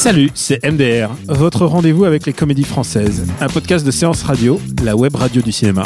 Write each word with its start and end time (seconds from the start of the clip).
Salut, 0.00 0.30
c'est 0.32 0.64
MDR, 0.64 1.10
votre 1.28 1.66
rendez-vous 1.66 2.06
avec 2.06 2.24
les 2.24 2.32
comédies 2.32 2.64
françaises, 2.64 3.26
un 3.38 3.48
podcast 3.48 3.84
de 3.84 3.90
séance 3.90 4.22
radio, 4.22 4.58
la 4.82 4.96
web 4.96 5.14
radio 5.14 5.42
du 5.42 5.52
cinéma. 5.52 5.82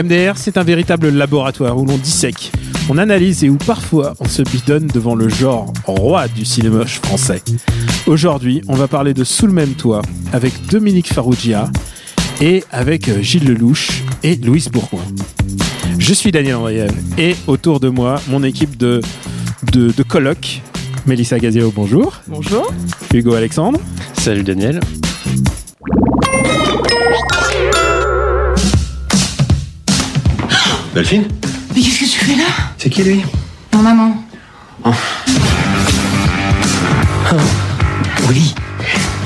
MDR, 0.00 0.34
c'est 0.36 0.56
un 0.56 0.62
véritable 0.62 1.08
laboratoire 1.08 1.76
où 1.76 1.84
l'on 1.84 1.96
dissèque, 1.96 2.52
on 2.88 2.98
analyse 2.98 3.42
et 3.42 3.48
où 3.48 3.56
parfois 3.56 4.14
on 4.20 4.28
se 4.28 4.42
bidonne 4.42 4.86
devant 4.86 5.16
le 5.16 5.28
genre 5.28 5.72
roi 5.86 6.28
du 6.28 6.44
cinéma 6.44 6.86
français. 6.86 7.42
Aujourd'hui, 8.06 8.62
on 8.68 8.76
va 8.76 8.86
parler 8.86 9.12
de 9.12 9.24
Sous 9.24 9.48
le 9.48 9.52
même 9.52 9.74
toit 9.74 10.02
avec 10.32 10.52
Dominique 10.68 11.12
Farrugia 11.12 11.68
et 12.40 12.62
avec 12.70 13.10
Gilles 13.22 13.48
Lelouch 13.48 14.04
et 14.22 14.36
Louise 14.36 14.68
Bourgoin. 14.68 15.02
Je 15.98 16.14
suis 16.14 16.30
Daniel 16.30 16.54
Andriev 16.54 16.92
et 17.18 17.34
autour 17.48 17.80
de 17.80 17.88
moi, 17.88 18.22
mon 18.28 18.44
équipe 18.44 18.76
de 18.76 19.00
colloques. 20.06 20.60
Mélissa 21.06 21.38
Gazio, 21.38 21.70
bonjour. 21.74 22.14
Bonjour. 22.26 22.72
Hugo 23.14 23.34
Alexandre. 23.34 23.78
Salut 24.18 24.42
Daniel. 24.42 24.80
Delphine 30.94 31.24
Mais 31.74 31.80
qu'est-ce 31.80 32.00
que 32.00 32.04
tu 32.10 32.24
fais 32.24 32.36
là? 32.36 32.44
C'est 32.78 32.90
qui 32.90 33.02
lui? 33.04 33.22
Non, 33.72 33.80
maman. 33.82 34.16
Oui. 38.28 38.54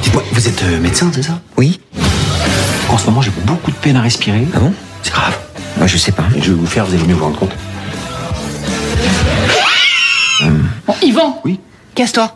Dites-moi, 0.03 0.23
vous 0.33 0.49
êtes 0.49 0.63
euh, 0.65 0.81
médecin, 0.81 1.11
c'est 1.15 1.23
ça? 1.23 1.41
Oui 1.57 1.81
En 2.91 2.99
ce 2.99 3.07
moment, 3.07 3.23
j'ai 3.23 3.31
beaucoup 3.47 3.71
de 3.71 3.77
peine 3.77 3.97
à 3.97 4.03
respirer. 4.03 4.47
Ah 4.55 4.59
bon? 4.61 4.73
C'est 5.03 5.13
grave. 5.13 5.39
Moi, 5.79 5.87
je 5.87 5.97
sais 5.97 6.13
pas. 6.13 6.25
Je 6.39 6.53
vais 6.53 6.59
vous 6.59 6.67
faire, 6.67 6.85
vous 6.85 6.95
allez 6.95 7.05
mieux 7.07 7.15
vous 7.15 7.25
rendre 7.25 7.39
compte. 7.39 7.53
Bon, 10.87 10.95
Yvan 11.03 11.41
Oui 11.45 11.59
Casse-toi. 11.95 12.33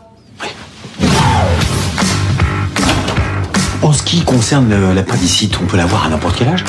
En 3.81 3.93
ce 3.93 4.03
qui 4.03 4.21
concerne 4.23 4.69
le- 4.69 4.93
l'appendicite, 4.93 5.57
on 5.61 5.65
peut 5.65 5.77
l'avoir 5.77 6.05
à 6.05 6.09
n'importe 6.09 6.37
quel 6.37 6.47
âge 6.49 6.63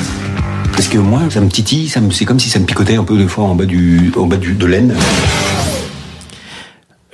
Parce 0.73 0.87
que 0.87 0.97
moi, 0.97 1.21
ça 1.29 1.41
me 1.41 1.49
titille, 1.49 1.89
c'est 1.89 2.25
comme 2.25 2.39
si 2.39 2.49
ça 2.49 2.59
me 2.59 2.65
picotait 2.65 2.95
un 2.95 3.03
peu 3.03 3.17
des 3.17 3.27
fois 3.27 3.45
en 3.45 3.55
bas 3.55 3.65
de 3.65 4.65
l'aine. 4.65 4.95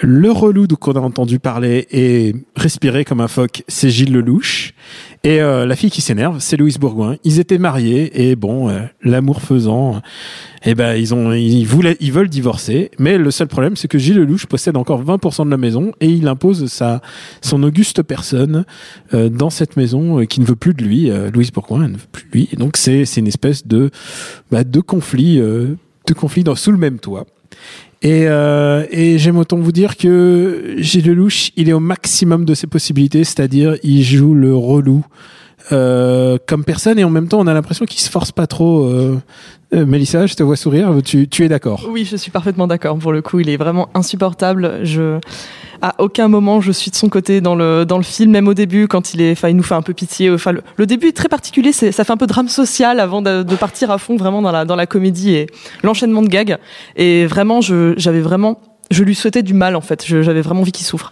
Le 0.06 0.32
relou 0.32 0.68
qu'on 0.68 0.92
a 0.92 1.00
entendu 1.00 1.40
parler 1.40 1.88
et 1.90 2.36
respirer 2.58 3.06
comme 3.06 3.22
un 3.22 3.30
phoque, 3.30 3.64
c'est 3.70 3.90
Gilles 3.90 4.12
Lelouch. 4.12 4.74
Et 5.24 5.42
euh, 5.42 5.66
la 5.66 5.78
fille 5.78 5.90
qui 5.90 6.02
s'énerve, 6.02 6.40
c'est 6.40 6.58
Louise 6.58 6.78
Bourgoin. 6.78 7.16
Ils 7.24 7.40
étaient 7.40 7.58
mariés 7.58 8.30
et 8.30 8.36
bon, 8.36 8.68
euh, 8.68 8.82
l'amour 9.02 9.42
faisant, 9.42 10.02
eh 10.66 10.76
ben 10.76 10.96
ils 10.96 11.14
ont, 11.14 11.32
ils 11.32 11.64
voulaient, 11.64 11.96
ils 12.02 12.12
veulent 12.12 12.28
divorcer. 12.28 12.92
Mais 13.00 13.18
le 13.18 13.32
seul 13.32 13.48
problème, 13.48 13.78
c'est 13.78 13.88
que 13.88 13.98
Gilles 13.98 14.18
Lelouch 14.18 14.46
possède 14.46 14.76
encore 14.76 15.02
20% 15.02 15.46
de 15.46 15.52
la 15.52 15.56
maison 15.56 15.94
et 16.02 16.08
il 16.08 16.28
impose 16.28 16.68
sa, 16.68 17.02
son 17.42 17.64
auguste 17.64 18.04
personne 18.04 18.66
euh, 19.14 19.30
dans 19.30 19.50
cette 19.50 19.78
maison 19.78 20.20
euh, 20.20 20.26
qui 20.26 20.42
ne 20.42 20.46
veut 20.46 20.58
plus 20.58 20.74
de 20.74 20.84
lui. 20.84 21.10
Euh, 21.12 21.32
Louise 21.32 21.54
Bourgoin 21.54 21.86
elle 21.86 21.92
ne 21.92 21.98
veut 21.98 22.08
plus 22.12 22.26
de 22.26 22.32
lui. 22.34 22.50
Donc 22.58 22.76
c'est, 22.76 23.06
c'est 23.06 23.22
une 23.22 23.28
espèce 23.28 23.66
de, 23.66 23.90
bah, 24.52 24.66
de 24.66 24.80
conflit, 24.82 25.40
euh, 25.40 25.78
de 26.08 26.14
conflit 26.14 26.44
dans, 26.44 26.56
sous 26.56 26.74
le 26.74 26.78
même 26.78 27.00
toit. 27.00 27.26
Et, 28.04 28.28
euh, 28.28 28.86
et 28.92 29.18
j'aime 29.18 29.38
autant 29.38 29.58
vous 29.58 29.72
dire 29.72 29.96
que 29.96 30.76
Gilles 30.78 31.08
Lelouch, 31.08 31.52
il 31.56 31.70
est 31.70 31.74
au 31.74 31.80
maximum 31.80 32.44
de 32.44 32.54
ses 32.54 32.68
possibilités, 32.68 33.24
c'est-à-dire 33.24 33.78
il 33.82 34.04
joue 34.04 34.34
le 34.34 34.54
relou 34.54 35.06
euh, 35.72 36.38
comme 36.48 36.64
personne 36.64 37.00
et 37.00 37.04
en 37.04 37.10
même 37.10 37.28
temps 37.28 37.40
on 37.40 37.48
a 37.48 37.54
l'impression 37.54 37.86
qu'il 37.86 38.02
se 38.02 38.10
force 38.10 38.32
pas 38.32 38.48
trop. 38.48 38.86
Euh, 38.86 39.18
euh, 39.74 39.86
Mélissa, 39.86 40.28
je 40.28 40.36
te 40.36 40.44
vois 40.44 40.56
sourire, 40.56 40.92
tu, 41.04 41.28
tu 41.28 41.44
es 41.44 41.50
d'accord? 41.50 41.88
Oui, 41.90 42.06
je 42.06 42.16
suis 42.16 42.30
parfaitement 42.30 42.68
d'accord. 42.68 42.96
Pour 42.98 43.12
le 43.12 43.24
coup, 43.24 43.40
il 43.40 43.50
est 43.50 43.58
vraiment 43.58 43.90
insupportable. 43.96 44.82
Je, 44.84 45.20
à 45.82 45.96
aucun 45.98 46.28
moment, 46.28 46.62
je 46.62 46.72
suis 46.72 46.92
de 46.92 46.96
son 46.96 47.10
côté 47.10 47.42
dans 47.42 47.56
le 47.56 47.84
dans 47.84 47.98
le 47.98 48.04
film, 48.04 48.30
même 48.30 48.48
au 48.48 48.54
début, 48.54 48.88
quand 48.88 49.16
il 49.16 49.22
est, 49.22 49.42
il 49.50 49.56
nous 49.56 49.64
fait 49.64 49.74
un 49.74 49.82
peu 49.82 49.94
pitié. 49.94 50.30
Le, 50.30 50.62
le 50.78 50.86
début 50.86 51.08
est 51.08 51.18
très 51.18 51.28
particulier. 51.28 51.72
C'est, 51.72 51.92
ça 51.92 52.04
fait 52.04 52.14
un 52.14 52.18
peu 52.18 52.28
drame 52.28 52.50
social 52.50 53.00
avant 53.00 53.24
de, 53.24 53.42
de 53.42 53.56
partir 53.56 53.90
à 53.90 53.98
fond 53.98 54.16
vraiment 54.16 54.44
dans 54.44 54.52
la 54.52 54.64
dans 54.64 54.76
la 54.76 54.86
comédie 54.86 55.34
et 55.34 55.48
l'enchaînement 55.82 56.22
de 56.22 56.28
gags. 56.28 56.58
Et 56.96 57.26
vraiment, 57.26 57.62
j'avais 57.62 58.22
vraiment 58.22 58.60
je 58.94 59.04
lui 59.04 59.16
souhaitais 59.16 59.44
du 59.44 59.54
mal 59.54 59.76
en 59.76 59.82
fait. 59.82 60.06
J'avais 60.06 60.42
vraiment 60.42 60.62
envie 60.62 60.72
qu'il 60.72 60.86
souffre. 60.86 61.12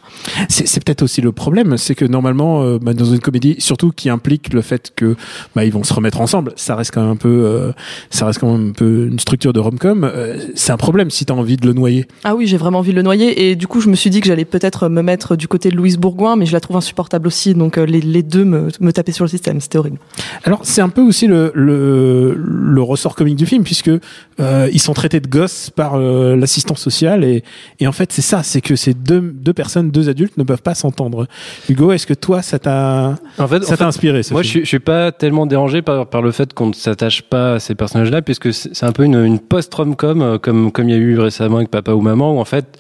C'est 0.50 0.84
peut-être 0.84 1.02
aussi 1.02 1.22
le 1.22 1.32
problème, 1.32 1.78
c'est 1.78 1.96
que 1.96 2.06
normalement, 2.06 2.64
euh, 2.64 2.80
bah, 2.82 2.94
dans 2.94 3.06
une 3.06 3.20
comédie, 3.20 3.56
surtout 3.60 3.92
qui 3.92 4.10
implique 4.10 4.54
le 4.54 4.62
fait 4.62 4.92
que 4.96 5.16
bah, 5.56 5.66
ils 5.66 5.72
vont 5.72 5.84
se 5.84 5.94
remettre 5.94 6.22
ensemble, 6.22 6.54
ça 6.56 6.76
reste 6.76 6.94
quand 6.94 7.02
même 7.02 7.12
un 7.12 7.16
peu, 7.16 7.30
euh, 7.30 7.72
ça 8.10 8.26
reste 8.26 8.40
quand 8.40 8.52
même 8.52 8.70
un 8.70 8.74
peu 8.74 9.08
une 9.12 9.20
structure 9.20 9.54
de 9.54 9.60
rom-com. 9.60 10.04
euh, 10.04 10.38
c'est 10.56 10.72
un 10.72 10.78
problème 10.78 11.10
si 11.10 11.26
t'as 11.26 11.34
envie 11.34 11.58
de 11.58 11.66
le 11.66 11.74
noyer. 11.74 12.08
Ah 12.24 12.36
oui, 12.36 12.48
j'ai 12.48 12.58
vraiment 12.58 12.80
envie 12.80 12.92
de 12.92 12.96
le 12.96 13.02
noyer. 13.02 13.50
Et 13.50 13.56
du 13.56 13.68
coup, 13.68 13.82
je 13.82 13.90
me 13.90 13.96
suis 13.96 14.10
dit 14.10 14.22
que 14.22 14.28
j'allais 14.28 14.46
peut-être 14.46 14.88
me 14.90 15.02
mettre 15.02 15.36
du 15.36 15.48
côté 15.48 15.70
de 15.70 15.76
Louise 15.76 15.98
Bourgoin, 15.98 16.36
mais 16.36 16.46
je 16.46 16.54
la 16.54 16.60
trouve 16.60 16.78
insupportable 16.78 17.28
aussi. 17.28 17.54
Donc 17.54 17.78
les, 17.78 18.02
les 18.02 18.24
deux 18.24 18.46
me, 18.46 18.70
me 18.80 18.92
tapaient 18.92 19.12
sur 19.12 19.26
le 19.26 19.30
système. 19.30 19.60
C'était 19.60 19.78
horrible. 19.78 19.98
Alors 20.44 20.62
c'est 20.64 20.82
un 20.82 20.90
peu 20.90 21.02
aussi 21.02 21.28
le, 21.28 21.52
le, 21.56 22.36
le 22.36 22.61
ressort 22.84 23.16
comique 23.16 23.36
du 23.36 23.46
film 23.46 23.64
puisque 23.64 23.92
euh, 24.40 24.70
ils 24.72 24.82
sont 24.82 24.94
traités 24.94 25.20
de 25.20 25.28
gosses 25.28 25.70
par 25.70 25.96
euh, 25.96 26.36
l'assistant 26.36 26.76
social 26.76 27.24
et, 27.24 27.44
et 27.80 27.88
en 27.88 27.92
fait 27.92 28.12
c'est 28.12 28.22
ça, 28.22 28.44
c'est 28.44 28.62
que 28.62 28.76
ces 28.76 28.94
deux, 28.94 29.22
deux 29.22 29.54
personnes, 29.54 29.92
deux 29.92 30.10
adultes 30.10 30.38
ne 30.38 30.44
peuvent 30.44 30.62
pas 30.62 30.76
s'entendre. 30.76 31.28
Hugo, 31.70 31.92
est-ce 31.92 32.08
que 32.08 32.14
toi 32.14 32.42
ça 32.42 32.60
t'a 32.60 33.16
En 33.38 33.48
fait, 33.48 33.64
ça 33.64 33.78
t'a 33.78 33.88
inspiré 33.88 34.24
ce 34.24 34.34
moi, 34.34 34.44
je 34.44 34.48
film 34.50 34.52
suis, 34.52 34.60
je 34.62 34.66
suis 34.66 34.80
pas 34.80 35.12
tellement 35.12 35.46
dérangé 35.46 35.82
par, 35.82 36.08
par 36.08 36.22
le 36.22 36.32
fait 36.32 36.54
qu'on 36.54 36.68
ne 36.68 36.74
s'attache 36.74 37.22
pas 37.24 37.54
à 37.56 37.60
ces 37.60 37.76
personnages-là, 37.76 38.22
puisque 38.22 38.54
c'est 38.54 38.84
un 38.84 38.92
peu 38.92 39.04
une, 39.04 39.24
une 39.24 39.40
post-rom-com, 39.40 40.22
euh, 40.22 40.38
comme, 40.38 40.72
comme 40.72 40.90
il 40.90 40.96
y 40.96 40.98
a 40.98 41.02
eu 41.02 41.20
récemment 41.20 41.58
avec 41.58 41.70
Papa 41.70 41.94
ou 41.94 42.02
Maman, 42.02 42.36
où 42.36 42.40
en 42.40 42.46
fait, 42.46 42.78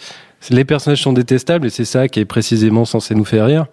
les 0.49 0.65
personnages 0.65 1.01
sont 1.01 1.13
détestables 1.13 1.67
et 1.67 1.69
c'est 1.69 1.85
ça 1.85 2.07
qui 2.07 2.19
est 2.19 2.25
précisément 2.25 2.85
censé 2.85 3.13
nous 3.13 3.25
faire 3.25 3.45
rire. 3.45 3.67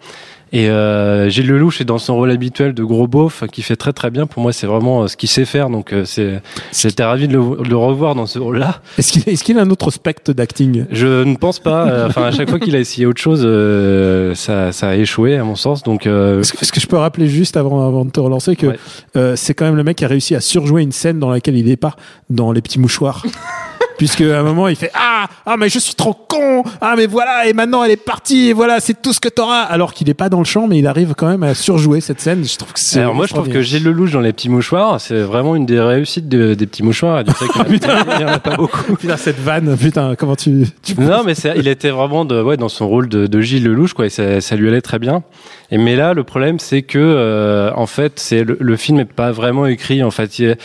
Et 0.51 0.69
euh, 0.69 1.29
Gilles 1.29 1.47
Lelouch 1.47 1.79
est 1.79 1.85
dans 1.85 1.99
son 1.99 2.15
rôle 2.15 2.31
habituel 2.31 2.73
de 2.73 2.83
gros 2.83 3.07
beauf, 3.07 3.43
qui 3.51 3.61
fait 3.61 3.75
très 3.75 3.93
très 3.93 4.09
bien. 4.09 4.25
Pour 4.25 4.41
moi, 4.41 4.51
c'est 4.51 4.65
vraiment 4.65 5.03
euh, 5.03 5.07
ce 5.07 5.15
qu'il 5.15 5.29
sait 5.29 5.45
faire. 5.45 5.69
Donc, 5.69 5.93
euh, 5.93 6.05
c'est, 6.05 6.41
j'étais 6.73 7.03
ravi 7.03 7.27
de 7.27 7.33
le, 7.37 7.63
de 7.63 7.69
le 7.69 7.77
revoir 7.77 8.15
dans 8.15 8.25
ce 8.25 8.39
rôle-là. 8.39 8.81
Est-ce 8.97 9.11
qu'il 9.11 9.29
est-ce 9.29 9.43
qu'il 9.43 9.59
a 9.59 9.61
un 9.61 9.69
autre 9.69 9.91
spectre 9.91 10.33
d'acting? 10.33 10.85
Je 10.91 11.23
ne 11.23 11.35
pense 11.35 11.59
pas. 11.59 11.87
euh, 11.87 12.07
Enfin, 12.07 12.23
à 12.23 12.31
chaque 12.31 12.49
fois 12.49 12.59
qu'il 12.59 12.75
a 12.75 12.79
essayé 12.79 13.05
autre 13.05 13.21
chose, 13.21 13.43
euh, 13.45 14.33
ça, 14.33 14.71
ça 14.71 14.89
a 14.89 14.95
échoué 14.95 15.37
à 15.37 15.43
mon 15.43 15.55
sens. 15.55 15.83
Donc, 15.83 16.07
euh, 16.07 16.39
Est-ce 16.41 16.71
que, 16.73 16.79
je 16.79 16.87
peux 16.87 16.97
rappeler 16.97 17.27
juste 17.27 17.55
avant, 17.55 17.87
avant 17.87 18.03
de 18.05 18.09
te 18.09 18.19
relancer 18.19 18.55
que 18.55 18.67
Ouais. 18.67 18.79
euh, 19.17 19.35
c'est 19.35 19.53
quand 19.53 19.65
même 19.65 19.75
le 19.75 19.83
mec 19.83 19.97
qui 19.97 20.05
a 20.05 20.07
réussi 20.07 20.33
à 20.35 20.39
surjouer 20.41 20.81
une 20.81 20.91
scène 20.91 21.19
dans 21.19 21.29
laquelle 21.29 21.57
il 21.57 21.69
est 21.69 21.75
pas 21.77 21.95
dans 22.31 22.51
les 22.51 22.61
petits 22.61 22.79
mouchoirs. 22.79 23.23
Puisque 23.99 24.21
à 24.21 24.39
un 24.39 24.43
moment 24.43 24.67
il 24.67 24.75
fait 24.75 24.89
ah 24.95 25.27
ah 25.45 25.55
mais 25.57 25.69
je 25.69 25.77
suis 25.77 25.93
trop 25.93 26.13
con 26.15 26.63
ah 26.81 26.95
mais 26.97 27.05
voilà 27.05 27.47
et 27.47 27.53
maintenant 27.53 27.83
elle 27.83 27.91
est 27.91 27.95
partie 28.03 28.49
et 28.49 28.53
voilà 28.53 28.79
c'est 28.79 28.99
tout 28.99 29.13
ce 29.13 29.19
que 29.19 29.29
t'auras 29.29 29.61
alors 29.61 29.93
qu'il 29.93 30.09
est 30.09 30.13
pas 30.15 30.29
dans 30.29 30.39
le 30.39 30.45
champ 30.45 30.65
mais 30.67 30.79
il 30.79 30.87
arrive 30.87 31.13
quand 31.15 31.27
même 31.27 31.43
à 31.43 31.53
surjouer 31.53 31.99
cette 32.01 32.19
scène 32.21 32.43
je 32.43 32.57
trouve 32.57 32.73
que 32.73 32.79
c'est 32.79 33.01
Alors 33.01 33.13
moi 33.13 33.27
je 33.27 33.33
trouve 33.33 33.49
que 33.49 33.61
Gilles 33.61 33.83
Lelouch 33.83 34.11
dans 34.11 34.21
les 34.21 34.33
petits 34.33 34.49
mouchoirs, 34.49 34.99
c'est 35.01 35.19
vraiment 35.21 35.55
une 35.55 35.65
des 35.67 35.79
réussites 35.79 36.27
de- 36.29 36.53
des 36.55 36.65
petits 36.65 36.81
mouchoirs. 36.83 37.21
Y 37.21 37.29
en 37.29 37.61
a- 37.61 38.15
il 38.15 38.21
y 38.21 38.25
en 38.25 38.27
a 38.29 38.39
pas 38.39 38.55
beaucoup. 38.55 38.95
putain 38.95 39.17
cette 39.17 39.39
vanne 39.39 39.77
putain 39.77 40.15
comment 40.17 40.35
tu, 40.35 40.65
tu 40.81 40.99
Non 40.99 41.23
mais 41.25 41.33
il 41.57 41.67
était 41.67 41.89
vraiment 41.91 42.23
de, 42.25 42.41
ouais, 42.41 42.57
dans 42.57 42.69
son 42.69 42.87
rôle 42.87 43.09
de, 43.09 43.27
de 43.27 43.41
Gilles 43.41 43.65
Lelouch 43.65 43.93
quoi, 43.93 44.05
et 44.05 44.09
ça, 44.09 44.39
ça 44.41 44.55
lui 44.55 44.67
allait 44.69 44.81
très 44.81 44.97
bien. 44.99 45.23
Et 45.71 45.77
mais 45.77 45.95
là 45.95 46.13
le 46.13 46.23
problème 46.23 46.57
c'est 46.59 46.81
que 46.83 46.97
euh, 46.99 47.71
en 47.75 47.85
fait 47.85 48.13
c'est 48.19 48.43
le, 48.45 48.57
le 48.59 48.75
film 48.77 48.99
est 49.01 49.05
pas 49.05 49.31
vraiment 49.31 49.65
écrit 49.67 50.01
en 50.03 50.11
fait. 50.11 50.39
Il 50.39 50.45
est- 50.45 50.61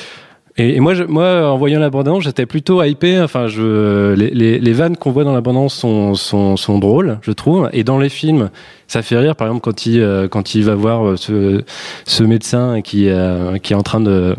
et, 0.56 0.76
et 0.76 0.80
moi, 0.80 0.94
je, 0.94 1.02
moi, 1.02 1.50
en 1.50 1.58
voyant 1.58 1.80
la 1.80 1.90
bande-annonce, 1.90 2.24
j'étais 2.24 2.46
plutôt 2.46 2.82
hypé. 2.82 3.20
Enfin, 3.20 3.48
je, 3.48 4.14
les, 4.14 4.30
les, 4.30 4.60
les 4.60 4.72
vannes 4.72 4.96
qu'on 4.96 5.10
voit 5.10 5.24
dans 5.24 5.32
la 5.32 5.40
bande-annonce 5.40 5.74
sont, 5.74 6.14
sont, 6.14 6.56
sont 6.56 6.78
drôles, 6.78 7.18
je 7.22 7.32
trouve. 7.32 7.68
Et 7.72 7.82
dans 7.82 7.98
les 7.98 8.08
films, 8.08 8.50
ça 8.86 9.02
fait 9.02 9.18
rire. 9.18 9.34
Par 9.34 9.48
exemple, 9.48 9.62
quand 9.64 9.86
il, 9.86 10.00
euh, 10.00 10.28
quand 10.28 10.54
il 10.54 10.64
va 10.64 10.76
voir 10.76 11.04
euh, 11.04 11.16
ce, 11.16 11.64
ce 12.06 12.22
médecin 12.22 12.82
qui, 12.82 13.08
euh, 13.08 13.58
qui 13.58 13.72
est 13.72 13.76
en 13.76 13.82
train 13.82 14.00
de, 14.00 14.36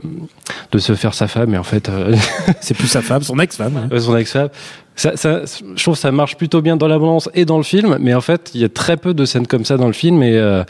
de 0.72 0.78
se 0.78 0.94
faire 0.96 1.14
sa 1.14 1.28
femme, 1.28 1.54
et 1.54 1.58
en 1.58 1.64
fait, 1.64 1.90
euh, 1.90 2.16
c'est 2.62 2.76
plus 2.76 2.88
sa 2.88 3.02
femme 3.02 3.22
son 3.22 3.40
ex-femme 3.40 3.76
hein. 3.78 3.90
euh, 3.92 4.00
son 4.00 4.16
ex-femme. 4.16 4.50
Ça, 4.96 5.18
ça, 5.18 5.42
je 5.44 5.84
trouve 5.84 5.96
que 5.96 6.00
ça 6.00 6.14
marche 6.14 6.38
plutôt 6.38 6.62
bien 6.62 6.78
dans 6.78 6.88
la 6.88 6.98
bande-annonce 6.98 7.30
et 7.34 7.44
dans 7.44 7.58
le 7.58 7.64
film, 7.64 7.98
mais 8.00 8.14
en 8.14 8.22
fait, 8.22 8.52
il 8.56 8.62
y 8.62 8.64
a 8.64 8.70
très 8.70 8.96
peu 8.96 9.14
de 9.14 9.26
scènes 9.26 9.48
comme 9.48 9.66
ça 9.66 9.76
dans 9.76 9.88
le 9.88 9.94
film 9.94 10.24
et 10.24 10.38
euh, 10.38 10.64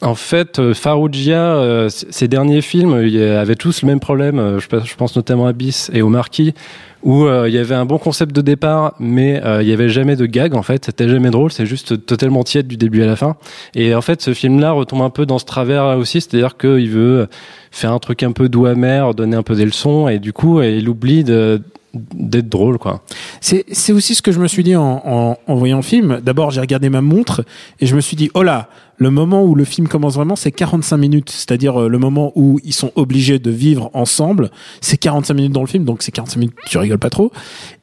En 0.00 0.14
fait, 0.14 0.60
euh, 0.60 0.74
Farrugia, 0.74 1.40
euh, 1.56 1.88
ses 1.88 2.28
derniers 2.28 2.60
films, 2.60 2.92
avait 2.94 3.56
tous 3.56 3.82
le 3.82 3.88
même 3.88 3.98
problème. 3.98 4.38
euh, 4.38 4.60
Je, 4.60 4.94
pense- 4.94 5.16
notamment 5.16 5.46
à 5.48 5.52
Bis 5.52 5.90
et 5.92 6.02
au 6.02 6.08
Marquis, 6.08 6.54
où 7.02 7.24
euh, 7.24 7.48
il 7.48 7.54
y 7.54 7.58
avait 7.58 7.74
un 7.74 7.84
bon 7.84 7.98
concept 7.98 8.34
de 8.34 8.40
départ, 8.40 8.94
mais 9.00 9.42
euh, 9.44 9.60
il 9.60 9.68
y 9.68 9.72
avait 9.72 9.88
jamais 9.88 10.14
de 10.14 10.26
gag. 10.26 10.54
En 10.54 10.62
fait, 10.62 10.84
c'était 10.84 11.08
jamais 11.08 11.30
drôle. 11.30 11.50
C'est 11.50 11.66
juste 11.66 12.06
totalement 12.06 12.44
tiède 12.44 12.68
du 12.68 12.76
début 12.76 13.02
à 13.02 13.06
la 13.06 13.16
fin. 13.16 13.34
Et 13.74 13.92
en 13.92 14.00
fait, 14.00 14.22
ce 14.22 14.34
film-là 14.34 14.70
retombe 14.70 15.02
un 15.02 15.10
peu 15.10 15.26
dans 15.26 15.40
ce 15.40 15.44
travers 15.44 15.98
aussi, 15.98 16.20
c'est-à-dire 16.20 16.56
qu'il 16.56 16.90
veut 16.90 17.26
faire 17.72 17.92
un 17.92 17.98
truc 17.98 18.22
un 18.22 18.30
peu 18.32 18.48
doux 18.48 18.66
amer, 18.66 19.14
donner 19.14 19.36
un 19.36 19.42
peu 19.42 19.56
des 19.56 19.64
leçons, 19.64 20.06
et 20.08 20.20
du 20.20 20.32
coup, 20.32 20.62
il 20.62 20.88
oublie 20.88 21.24
d'être 21.24 22.48
drôle 22.48 22.78
quoi. 22.78 23.02
C'est 23.40 23.64
aussi 23.92 24.14
ce 24.14 24.22
que 24.22 24.30
je 24.30 24.38
me 24.38 24.46
suis 24.46 24.62
dit 24.62 24.76
en 24.76 25.36
voyant 25.48 25.76
le 25.78 25.82
film. 25.82 26.20
D'abord, 26.22 26.52
j'ai 26.52 26.60
regardé 26.60 26.88
ma 26.88 27.00
montre 27.00 27.44
et 27.80 27.86
je 27.86 27.96
me 27.96 28.00
suis 28.00 28.16
dit, 28.16 28.30
oh 28.34 28.42
là, 28.44 28.68
le 28.98 29.10
moment 29.10 29.44
où 29.44 29.54
le 29.54 29.64
film 29.64 29.86
commence 29.88 30.14
vraiment, 30.16 30.36
c'est 30.36 30.50
45 30.50 30.96
minutes. 30.96 31.30
C'est-à-dire 31.30 31.80
euh, 31.82 31.88
le 31.88 31.98
moment 31.98 32.32
où 32.34 32.58
ils 32.64 32.72
sont 32.72 32.90
obligés 32.96 33.38
de 33.38 33.50
vivre 33.50 33.90
ensemble. 33.94 34.50
C'est 34.80 34.96
45 34.96 35.34
minutes 35.34 35.52
dans 35.52 35.60
le 35.60 35.66
film, 35.68 35.84
donc 35.84 36.02
c'est 36.02 36.10
45 36.12 36.38
minutes, 36.40 36.54
tu 36.68 36.78
rigoles 36.78 36.98
pas 36.98 37.10
trop. 37.10 37.30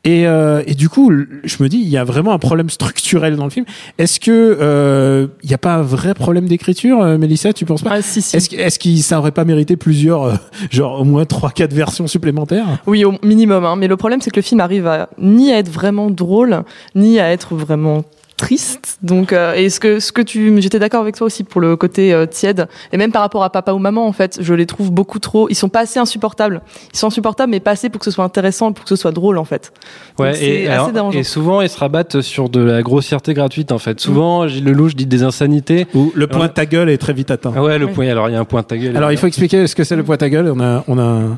Et, 0.04 0.28
euh, 0.28 0.62
et 0.68 0.76
du 0.76 0.90
coup, 0.90 1.12
je 1.44 1.64
me 1.64 1.70
dis, 1.70 1.78
il 1.78 1.88
y 1.90 1.98
a 1.98 2.04
vraiment 2.04 2.32
un 2.34 2.38
problème 2.38 2.70
structurel 2.70 3.36
dans 3.38 3.46
le 3.46 3.50
film. 3.50 3.66
Est-ce 3.98 4.20
que 4.20 4.58
euh, 4.60 5.28
il 5.44 5.48
n'y 5.48 5.54
a 5.56 5.58
pas 5.58 5.76
un 5.76 5.82
vrai 5.82 6.14
problème 6.14 6.48
d'écriture, 6.48 7.02
euh, 7.02 7.18
Mélissa 7.18 7.54
Tu 7.54 7.66
penses 7.66 7.82
pas 7.82 7.92
Ah, 7.94 8.02
si, 8.02 8.22
si. 8.22 8.36
Est-ce 8.36 8.50
que- 8.50 8.56
est-ce 8.58 8.78
qu'il 8.78 9.02
ça 9.02 9.18
aurait 9.20 9.32
pas 9.32 9.46
mérité 9.46 9.78
plusieurs, 9.78 10.24
euh, 10.24 10.34
genre 10.70 11.00
au 11.02 11.06
moins 11.06 11.26
trois, 11.26 11.50
quatre 11.52 11.74
versions 11.74 12.08
supplémentaires? 12.08 12.66
Oui, 12.88 13.04
au 13.06 13.14
minimum. 13.24 13.66
Hein. 13.66 13.76
Mais 13.78 13.88
le 13.88 13.98
problème, 13.98 14.22
c'est 14.22 14.32
que 14.32 14.36
le 14.40 14.44
film 14.44 14.60
arrive 14.60 14.86
à 14.86 15.10
ni 15.20 15.52
à 15.52 15.58
être 15.60 15.70
vraiment 15.72 16.10
drôle, 16.12 16.64
ni 16.94 17.20
à 17.20 17.32
être 17.32 17.56
vraiment 17.56 18.04
triste. 18.38 18.98
Donc, 19.02 19.32
euh, 19.34 19.54
et 19.54 19.70
ce 19.70 19.80
que 19.80 20.00
ce 20.00 20.12
que 20.12 20.22
tu, 20.22 20.54
j'étais 20.62 20.80
d'accord 20.80 21.02
avec 21.02 21.16
toi 21.16 21.26
aussi 21.28 21.44
pour 21.44 21.62
le 21.62 21.76
côté 21.78 22.14
euh, 22.14 22.26
tiède, 22.26 22.68
et 22.92 22.98
même 22.98 23.12
par 23.12 23.22
rapport 23.22 23.44
à 23.44 23.50
papa 23.50 23.72
ou 23.74 23.80
maman, 23.80 24.06
en 24.08 24.12
fait, 24.12 24.38
je 24.42 24.54
les 24.54 24.66
trouve 24.66 24.92
beaucoup 24.92 25.20
trop. 25.20 25.48
Ils 25.50 25.56
sont 25.56 25.70
pas 25.70 25.82
assez 25.82 26.00
insupportables. 26.00 26.62
Ils 26.94 26.98
sont 26.98 27.08
insupportables, 27.08 27.52
mais 27.52 27.60
pas 27.60 27.72
assez 27.72 27.90
pour 27.90 28.00
que 28.00 28.06
ce 28.06 28.12
soit 28.12 28.26
intéressant, 28.26 28.74
pour 28.74 28.84
que 28.84 28.90
ce 28.90 28.96
soit 28.96 29.12
drôle, 29.12 29.38
en 29.38 29.46
fait. 29.46 29.72
Donc, 30.18 30.28
Ouais, 30.28 30.34
c'est 30.34 30.46
et, 30.46 30.68
assez 30.68 30.74
alors- 30.74 30.92
dérangeant. 30.92 31.20
et 31.20 31.24
souvent 31.24 31.62
ils 31.62 31.70
se 31.70 31.78
rabattent 31.78 32.22
sur 32.22 32.50
de 32.50 32.60
la 32.62 32.82
grossièreté 32.82 33.34
gratuite 33.34 33.72
en 33.72 33.78
fait. 33.80 34.00
Souvent, 34.00 34.48
Gilles 34.48 34.64
Lelouch 34.66 34.96
dit 34.96 35.06
des 35.06 35.24
insanités. 35.24 35.88
Ou 35.94 36.12
le 36.16 36.28
point 36.28 36.48
de 36.48 36.52
ta 36.54 36.66
gueule 36.66 36.90
est 36.90 36.98
très 36.98 37.14
vite 37.14 37.32
atteint 37.32 37.54
Ah 37.56 37.64
ouais, 37.64 37.78
le 37.80 37.86
Oui. 37.86 37.92
point. 37.94 38.08
Alors 38.08 38.30
il 38.30 38.34
y 38.34 38.36
a 38.36 38.40
un 38.40 38.46
point 38.46 38.62
de 38.62 38.68
ta 38.68 38.78
gueule. 38.78 38.96
Alors 38.98 39.12
il 39.12 39.18
faut 39.18 39.28
expliquer 39.28 39.66
ce 39.68 39.76
que 39.76 39.84
c'est 39.84 39.96
le 39.96 40.04
poids 40.04 40.22
à 40.22 40.30
gueule. 40.30 40.52
On 40.56 40.60
a, 40.62 40.84
on 40.88 40.98
a 41.00 41.38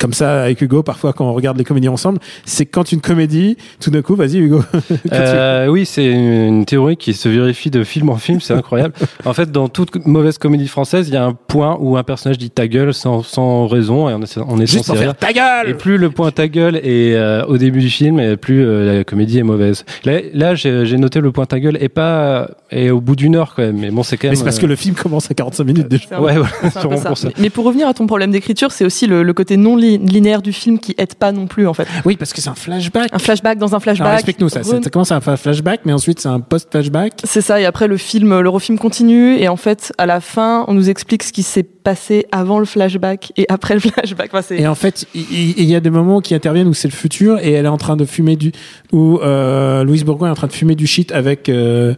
comme 0.00 0.12
ça 0.12 0.42
avec 0.44 0.60
Hugo 0.62 0.82
parfois 0.82 1.12
quand 1.12 1.26
on 1.26 1.32
regarde 1.32 1.58
les 1.58 1.64
comédies 1.64 1.88
ensemble, 1.88 2.18
c'est 2.44 2.64
quand 2.66 2.92
une 2.92 3.00
comédie, 3.00 3.56
tout 3.80 3.90
d'un 3.90 4.02
coup, 4.02 4.14
vas-y 4.16 4.38
Hugo. 4.38 4.62
Euh, 5.12 5.66
oui, 5.68 5.86
c'est 5.86 6.13
une 6.14 6.64
théorie 6.64 6.96
qui 6.96 7.14
se 7.14 7.28
vérifie 7.28 7.70
de 7.70 7.84
film 7.84 8.10
en 8.10 8.16
film, 8.16 8.40
c'est 8.40 8.54
incroyable. 8.54 8.94
en 9.24 9.32
fait, 9.32 9.50
dans 9.52 9.68
toute 9.68 10.06
mauvaise 10.06 10.38
comédie 10.38 10.68
française, 10.68 11.08
il 11.08 11.14
y 11.14 11.16
a 11.16 11.24
un 11.24 11.32
point 11.34 11.76
où 11.80 11.96
un 11.96 12.02
personnage 12.02 12.38
dit 12.38 12.50
ta 12.50 12.68
gueule 12.68 12.92
sans, 12.94 13.22
sans 13.22 13.66
raison 13.66 14.08
et 14.08 14.14
on 14.14 14.22
est, 14.22 14.38
on 14.48 14.58
est 14.60 14.66
Juste 14.66 14.90
rire. 14.90 15.00
faire 15.00 15.16
ta 15.16 15.32
gueule. 15.32 15.70
Et 15.70 15.74
plus 15.74 15.98
le 15.98 16.10
point 16.10 16.30
ta 16.30 16.48
gueule 16.48 16.76
est 16.76 17.14
euh, 17.14 17.44
au 17.46 17.58
début 17.58 17.80
du 17.80 17.90
film, 17.90 18.18
et 18.20 18.36
plus 18.36 18.64
euh, 18.64 18.98
la 18.98 19.04
comédie 19.04 19.38
est 19.38 19.42
mauvaise. 19.44 19.84
Là, 20.04 20.20
là 20.32 20.54
j'ai 20.54 20.96
noté 20.96 21.20
le 21.20 21.32
point 21.32 21.46
ta 21.46 21.60
gueule 21.60 21.78
et 21.80 21.88
pas 21.88 22.48
et 22.70 22.90
au 22.90 23.00
bout 23.00 23.16
d'une 23.16 23.36
heure 23.36 23.54
quand 23.54 23.62
même. 23.62 23.78
Mais 23.78 23.90
bon, 23.90 24.02
c'est 24.02 24.16
quand 24.16 24.26
même. 24.28 24.32
Mais 24.32 24.36
c'est 24.36 24.44
parce 24.44 24.58
euh, 24.58 24.62
que 24.62 24.66
le 24.66 24.76
film 24.76 24.94
commence 24.94 25.30
à 25.30 25.34
45 25.34 25.64
minutes 25.64 25.88
déjà. 25.88 26.20
Ouais, 26.20 26.34
voilà, 26.36 26.70
sûrement 26.80 27.00
pour 27.00 27.18
ça. 27.18 27.28
Mais, 27.28 27.34
mais 27.42 27.50
pour 27.50 27.64
revenir 27.64 27.86
à 27.88 27.94
ton 27.94 28.06
problème 28.06 28.30
d'écriture, 28.30 28.72
c'est 28.72 28.84
aussi 28.84 29.06
le, 29.06 29.22
le 29.22 29.32
côté 29.32 29.56
non 29.56 29.76
li- 29.76 29.98
linéaire 29.98 30.42
du 30.42 30.52
film 30.52 30.78
qui 30.78 30.94
aide 30.98 31.14
pas 31.14 31.32
non 31.32 31.46
plus, 31.46 31.66
en 31.66 31.74
fait. 31.74 31.86
Oui, 32.04 32.16
parce 32.16 32.32
que 32.32 32.40
c'est 32.40 32.50
un 32.50 32.54
flashback. 32.54 33.10
Un 33.12 33.18
flashback 33.18 33.58
dans 33.58 33.74
un 33.74 33.80
flashback. 33.80 34.14
explique-nous 34.14 34.48
ça. 34.48 34.62
C'est- 34.62 34.82
Ça 34.84 34.90
commence 34.90 35.12
à 35.12 35.16
un 35.16 35.36
flashback, 35.36 35.80
mais 35.84 35.92
ensuite 35.92 36.03
c'est 36.16 36.28
un 36.28 36.40
post-flashback. 36.40 37.22
C'est 37.24 37.40
ça, 37.40 37.60
et 37.60 37.64
après 37.64 37.88
le 37.88 37.96
film, 37.96 38.40
le 38.40 38.48
refilm 38.48 38.78
continue, 38.78 39.36
et 39.36 39.48
en 39.48 39.56
fait, 39.56 39.92
à 39.98 40.06
la 40.06 40.20
fin, 40.20 40.64
on 40.68 40.74
nous 40.74 40.90
explique 40.90 41.22
ce 41.22 41.32
qui 41.32 41.42
s'est 41.42 41.62
passé 41.62 42.26
avant 42.32 42.58
le 42.58 42.64
flashback 42.64 43.32
et 43.36 43.46
après 43.48 43.74
le 43.74 43.80
flashback. 43.80 44.30
Enfin, 44.34 44.54
Et 44.54 44.66
en 44.66 44.74
fait, 44.74 45.06
il 45.14 45.64
y, 45.64 45.76
a 45.76 45.80
des 45.80 45.90
moments 45.90 46.20
qui 46.20 46.34
interviennent 46.34 46.68
où 46.68 46.74
c'est 46.74 46.88
le 46.88 46.94
futur 46.94 47.38
et 47.38 47.52
elle 47.52 47.66
est 47.66 47.68
en 47.68 47.76
train 47.76 47.96
de 47.96 48.04
fumer 48.04 48.36
du, 48.36 48.52
où 48.92 49.18
euh, 49.18 49.84
Louise 49.84 50.04
Bourgoin 50.04 50.28
est 50.28 50.32
en 50.32 50.36
train 50.36 50.46
de 50.46 50.52
fumer 50.52 50.74
du 50.74 50.86
shit 50.86 51.12
avec 51.12 51.48
euh, 51.48 51.94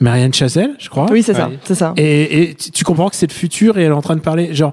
Marianne 0.00 0.32
Chazelle, 0.32 0.74
je 0.78 0.88
crois. 0.88 1.06
Oui, 1.10 1.22
c'est 1.22 1.34
ça, 1.34 1.50
c'est 1.64 1.74
ça. 1.74 1.92
Et, 1.96 2.42
et 2.42 2.54
tu 2.54 2.84
comprends 2.84 3.08
que 3.08 3.16
c'est 3.16 3.28
le 3.28 3.34
futur 3.34 3.78
et 3.78 3.82
elle 3.82 3.90
est 3.90 3.94
en 3.94 4.00
train 4.02 4.14
de 4.16 4.20
parler. 4.20 4.54
Genre, 4.54 4.72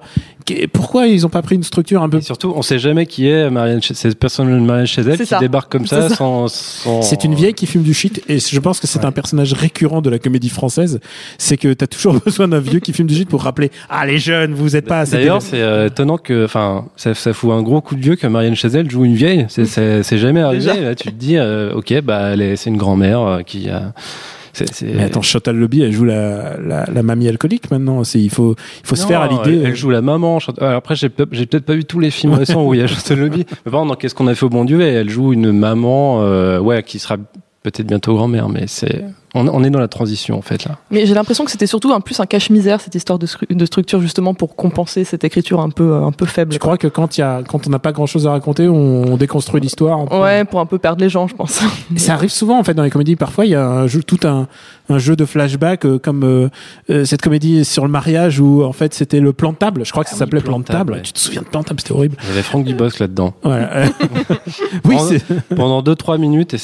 pourquoi 0.72 1.07
ils 1.07 1.25
ont 1.25 1.30
pas 1.30 1.42
pris 1.42 1.56
une 1.56 1.63
structure 1.63 2.04
un 2.04 2.10
peu 2.10 2.18
Et 2.18 2.22
surtout, 2.22 2.54
on 2.56 2.62
sait 2.62 2.77
jamais 2.77 3.07
qui 3.07 3.27
est 3.27 3.50
Marianne, 3.50 3.81
cette 3.81 4.19
personne 4.19 4.48
de 4.51 4.63
Marianne 4.63 4.86
Chazelle 4.86 5.18
C'est 5.18 5.24
qui 5.24 5.30
ça. 5.30 5.39
débarque 5.39 5.72
comme 5.72 5.88
ça, 5.88 6.10
sans, 6.10 6.48
sans- 6.48 7.01
C'est 7.01 7.24
une 7.24 7.33
vieille 7.33 7.56
qui 7.56 7.66
fume 7.66 7.81
du 7.81 7.95
shit 7.95 8.22
et 8.30 8.38
je 8.38 8.60
pense 8.60 8.80
que 8.80 8.86
c'est 8.86 9.04
un 9.04 9.12
personnage 9.12 9.54
récurrent 9.54 10.01
de 10.04 10.12
la 10.12 10.19
comédie 10.19 10.50
française. 10.50 11.00
C'est 11.39 11.57
que 11.57 11.74
t'as 11.74 11.88
toujours 11.88 12.13
besoin 12.25 12.48
d'un 12.48 12.60
vieux 12.60 12.80
qui 12.80 12.94
fume 12.94 13.07
du 13.07 13.16
shit 13.16 13.27
pour 13.27 13.42
rappeler 13.42 13.72
ah 13.89 14.06
les 14.06 14.19
jeunes 14.19 14.54
vous 14.54 14.75
êtes 14.75 14.86
pas 14.86 15.00
assez. 15.00 15.13
D'ailleurs, 15.13 15.42
c'est 15.42 15.62
euh, 15.62 15.88
étonnant 15.88 16.19
que, 16.19 16.45
enfin, 16.45 16.86
ça, 16.95 17.16
ça 17.16 17.33
fout 17.33 17.50
un 17.51 17.63
gros 17.63 17.81
coup 17.81 17.95
de 17.95 18.01
vieux 18.01 18.16
que 18.16 18.27
Marianne 18.27 18.56
Chazelle 18.56 18.89
joue 18.92 19.06
une 19.06 19.16
vieille. 19.16 19.48
C'est- 19.50 20.18
jamais 20.18 20.42
arrivé. 20.42 20.63
Déjà. 20.66 20.80
Là, 20.80 20.94
tu 20.95 21.06
te 21.10 21.10
dis, 21.16 21.36
euh, 21.38 21.74
ok, 21.74 22.01
bah, 22.01 22.30
elle 22.33 22.42
est- 22.42 22.56
c'est 22.56 22.69
une 22.69 22.77
grand-mère 22.77 23.22
euh, 23.22 23.42
qui 23.42 23.69
a. 23.69 23.94
c'est- 24.56 24.94
Mais 24.96 25.04
attends, 25.04 25.22
Chantal 25.22 25.56
Lobby, 25.57 25.81
elle 25.81 25.92
joue 25.92 26.06
la, 26.06 26.57
la, 26.57 26.86
la 26.86 27.04
mamie 27.04 27.28
alcoolique 27.28 27.69
maintenant. 27.72 28.04
C'est 28.04 28.19
il 28.22 28.30
faut 28.30 28.56
il 28.84 28.88
faut 28.88 28.96
se 28.96 29.06
faire 29.06 29.22
à 29.22 29.28
l'idée. 29.28 29.60
Elle, 29.60 29.68
elle 29.68 29.75
joue 29.75 29.90
la 29.90 30.02
maman. 30.02 30.40
Alors 30.60 30.74
après, 30.75 30.96
j'ai 30.96 31.10
j'ai 31.31 31.46
peut-être 31.46 31.66
pas 31.66 31.74
vu 31.75 31.84
tous 31.86 32.00
les 32.00 32.12
films 32.12 32.34
récents 32.34 32.66
où 32.66 32.74
il 32.74 32.80
y 32.80 32.84
a 32.84 32.88
Chantal 32.88 33.19
Lobby. 33.19 33.46
Mais 33.66 33.72
par 33.72 33.81
contre, 33.81 33.92
dans 33.92 33.96
Qu'est-ce 33.96 34.16
qu'on 34.16 34.28
a 34.28 34.36
fait 34.36 34.46
au 34.46 34.50
bon 34.50 34.66
Dieu, 34.66 34.81
elle 34.81 35.10
joue 35.10 35.34
une 35.34 35.52
maman, 35.52 36.22
euh, 36.22 36.60
ouais, 36.60 36.84
qui 36.84 37.00
sera 37.00 37.18
peut-être 37.63 37.88
bientôt 37.88 38.16
grand-mère, 38.16 38.48
mais 38.50 38.66
c'est, 38.68 39.04
on, 39.36 39.48
on 39.48 39.64
est 39.64 39.70
dans 39.70 39.80
la 39.80 39.88
transition 39.88 40.38
en 40.38 40.42
fait 40.42 40.66
là. 40.66 40.78
Mais 40.90 41.06
j'ai 41.06 41.14
l'impression 41.14 41.46
que 41.46 41.52
c'était 41.52 41.68
surtout 41.68 41.94
un 41.94 42.00
plus 42.00 42.20
un 42.20 42.26
cache-misère 42.26 42.82
cette 42.82 42.96
histoire 42.96 43.20
de, 43.20 43.28
stru- 43.28 43.54
de 43.54 43.66
structure 43.66 44.02
justement 44.02 44.34
pour 44.34 44.56
compenser 44.56 45.04
cette 45.04 45.24
écriture 45.24 45.60
un 45.62 45.70
peu 45.70 45.94
un 45.96 46.12
peu 46.12 46.26
faible. 46.26 46.54
Je 46.54 46.58
crois 46.58 46.78
que 46.78 46.88
quand 46.88 47.18
il 47.18 47.22
y 47.22 47.24
a 47.24 47.44
quand 47.48 47.68
on 47.68 47.70
n'a 47.70 47.80
pas 47.80 47.92
grand 47.92 48.08
chose 48.08 48.26
à 48.26 48.32
raconter, 48.32 48.68
on, 48.68 49.04
on 49.14 49.18
déconstruit 49.18 49.62
l'histoire. 49.62 50.12
Ouais, 50.12 50.44
pour 50.46 50.60
un 50.60 50.66
peu 50.66 50.80
perdre 50.80 51.02
les 51.02 51.10
gens, 51.10 51.28
je 51.28 51.36
pense. 51.36 51.62
Et 51.96 52.00
Ça 52.00 52.14
arrive 52.14 52.32
souvent 52.32 52.58
en 52.60 52.64
fait 52.64 52.74
dans 52.74 52.84
les 52.84 52.90
comédies. 52.90 53.16
Parfois, 53.16 53.46
il 53.46 53.52
y 53.52 53.56
a 53.56 53.66
un 53.68 53.88
jeu, 53.88 54.02
tout 54.02 54.20
un, 54.26 54.48
un 54.90 54.98
jeu 54.98 55.16
de 55.16 55.26
flashback 55.26 55.86
euh, 55.86 56.00
comme 56.00 56.24
euh, 56.24 56.50
euh, 56.90 57.06
cette 57.06 57.22
comédie 57.22 57.66
sur 57.66 57.84
le 57.86 57.92
mariage 57.92 58.40
où 58.40 58.64
en 58.64 58.72
fait 58.74 58.94
c'était 58.94 59.20
le 59.20 59.34
plan 59.34 59.52
de 59.52 59.58
table. 59.58 59.86
Je 59.86 59.92
crois 59.92 60.04
que 60.04 60.10
ça 60.10 60.16
Ah 60.16 60.18
oui, 60.18 60.20
s'appelait 60.20 60.42
plan 60.42 60.54
plan 60.54 60.60
de 60.60 60.64
de 60.64 60.68
table. 60.72 60.94
ouais. 60.94 61.02
Tu 61.02 61.12
te 61.14 61.20
souviens 61.20 61.42
de 61.42 61.48
plan 61.48 61.62
de 61.62 61.66
table? 61.66 61.80
C'était 61.82 61.94
horrible. 61.94 62.18
Il 62.24 62.30
y 62.30 62.32
avait 62.32 62.42
Franck 62.44 62.64
Dubosc 62.66 63.00
là-dedans. 63.00 63.34
Voilà. 63.44 63.86
oui, 64.86 64.96
Pendant- 64.96 65.08
c'est- 65.10 65.56
Pendant 65.56 65.82
2-3 65.82 66.18
minutes, 66.20 66.54
et 66.54 66.58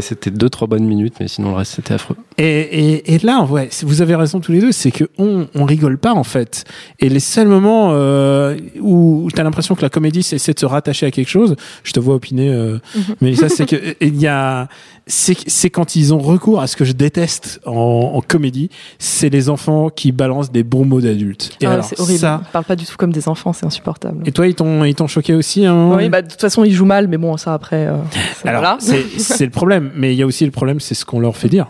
c'était 0.00 0.30
2-trois 0.30 0.68
bonnes 0.68 0.84
minutes, 0.84 1.14
mais 1.20 1.28
sinon 1.28 1.50
le 1.50 1.56
reste 1.56 1.72
c'était 1.74 1.94
affreux. 1.94 2.11
Et, 2.38 2.44
et, 2.44 3.14
et 3.14 3.18
là, 3.18 3.42
ouais, 3.44 3.68
c'est- 3.70 3.84
vous 3.86 4.00
avez 4.02 4.14
raison 4.14 4.40
tous 4.40 4.52
les 4.52 4.60
deux, 4.60 4.72
c'est 4.72 4.90
que 4.90 5.04
on, 5.18 5.46
on 5.54 5.64
rigole 5.64 5.98
pas 5.98 6.12
en 6.14 6.24
fait. 6.24 6.64
Et 6.98 7.08
les 7.08 7.20
seuls 7.20 7.48
moments 7.48 7.90
euh, 7.92 8.56
où 8.80 9.28
tu 9.34 9.40
as 9.40 9.44
l'impression 9.44 9.74
que 9.74 9.82
la 9.82 9.90
comédie 9.90 10.20
essaie 10.20 10.52
de 10.54 10.58
se 10.58 10.66
rattacher 10.66 11.06
à 11.06 11.10
quelque 11.10 11.28
chose, 11.28 11.56
je 11.84 11.92
te 11.92 12.00
vois 12.00 12.14
opiner, 12.14 12.48
euh, 12.50 12.78
mais 13.20 13.34
ça 13.34 13.48
c'est 13.48 13.66
que 13.66 13.76
il 14.00 14.16
y 14.20 14.26
a, 14.26 14.68
c'est 15.06 15.36
c'est 15.46 15.68
quand 15.70 15.94
ils 15.96 16.14
ont 16.14 16.18
recours 16.18 16.60
à 16.60 16.66
ce 16.66 16.76
que 16.76 16.84
je 16.84 16.92
déteste 16.92 17.60
en, 17.66 17.72
en 18.14 18.20
comédie, 18.22 18.70
c'est 18.98 19.28
les 19.28 19.48
enfants 19.50 19.90
qui 19.90 20.10
balancent 20.12 20.52
des 20.52 20.62
bons 20.64 20.84
mots 20.86 21.00
d'adultes. 21.00 21.56
Ah, 21.64 21.82
c'est 21.82 22.00
horrible. 22.00 22.18
ça- 22.18 22.40
Ils 22.42 22.50
parlent 22.52 22.64
pas 22.64 22.76
du 22.76 22.86
tout 22.86 22.96
comme 22.96 23.12
des 23.12 23.28
enfants, 23.28 23.52
c'est 23.52 23.66
insupportable. 23.66 24.22
et 24.26 24.32
toi, 24.32 24.46
ils 24.46 24.54
t'ont 24.54 24.84
ils 24.84 24.94
t'ont 24.94 25.06
choqué 25.06 25.34
aussi. 25.34 25.66
Hein 25.66 25.94
Oui, 25.96 26.08
bah, 26.08 26.22
de 26.22 26.28
toute 26.30 26.40
façon, 26.40 26.64
ils 26.64 26.72
jouent 26.72 26.86
mal, 26.86 27.08
mais 27.08 27.18
bon, 27.18 27.36
ça 27.36 27.52
après. 27.54 27.86
euh, 27.86 27.96
c'est- 28.40 28.48
alors 28.48 28.62
voilà. 28.62 28.76
c'est 28.80 29.04
c'est 29.18 29.44
le 29.44 29.50
problème, 29.50 29.90
mais 29.96 30.14
il 30.14 30.18
y 30.18 30.22
a 30.22 30.26
aussi 30.26 30.44
le 30.46 30.50
problème, 30.50 30.80
c'est 30.80 30.94
ce 30.94 31.04
qu'on 31.04 31.20
leur 31.20 31.36
fait 31.36 31.48
dire. 31.48 31.66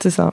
C'est 0.00 0.10
ça. 0.10 0.30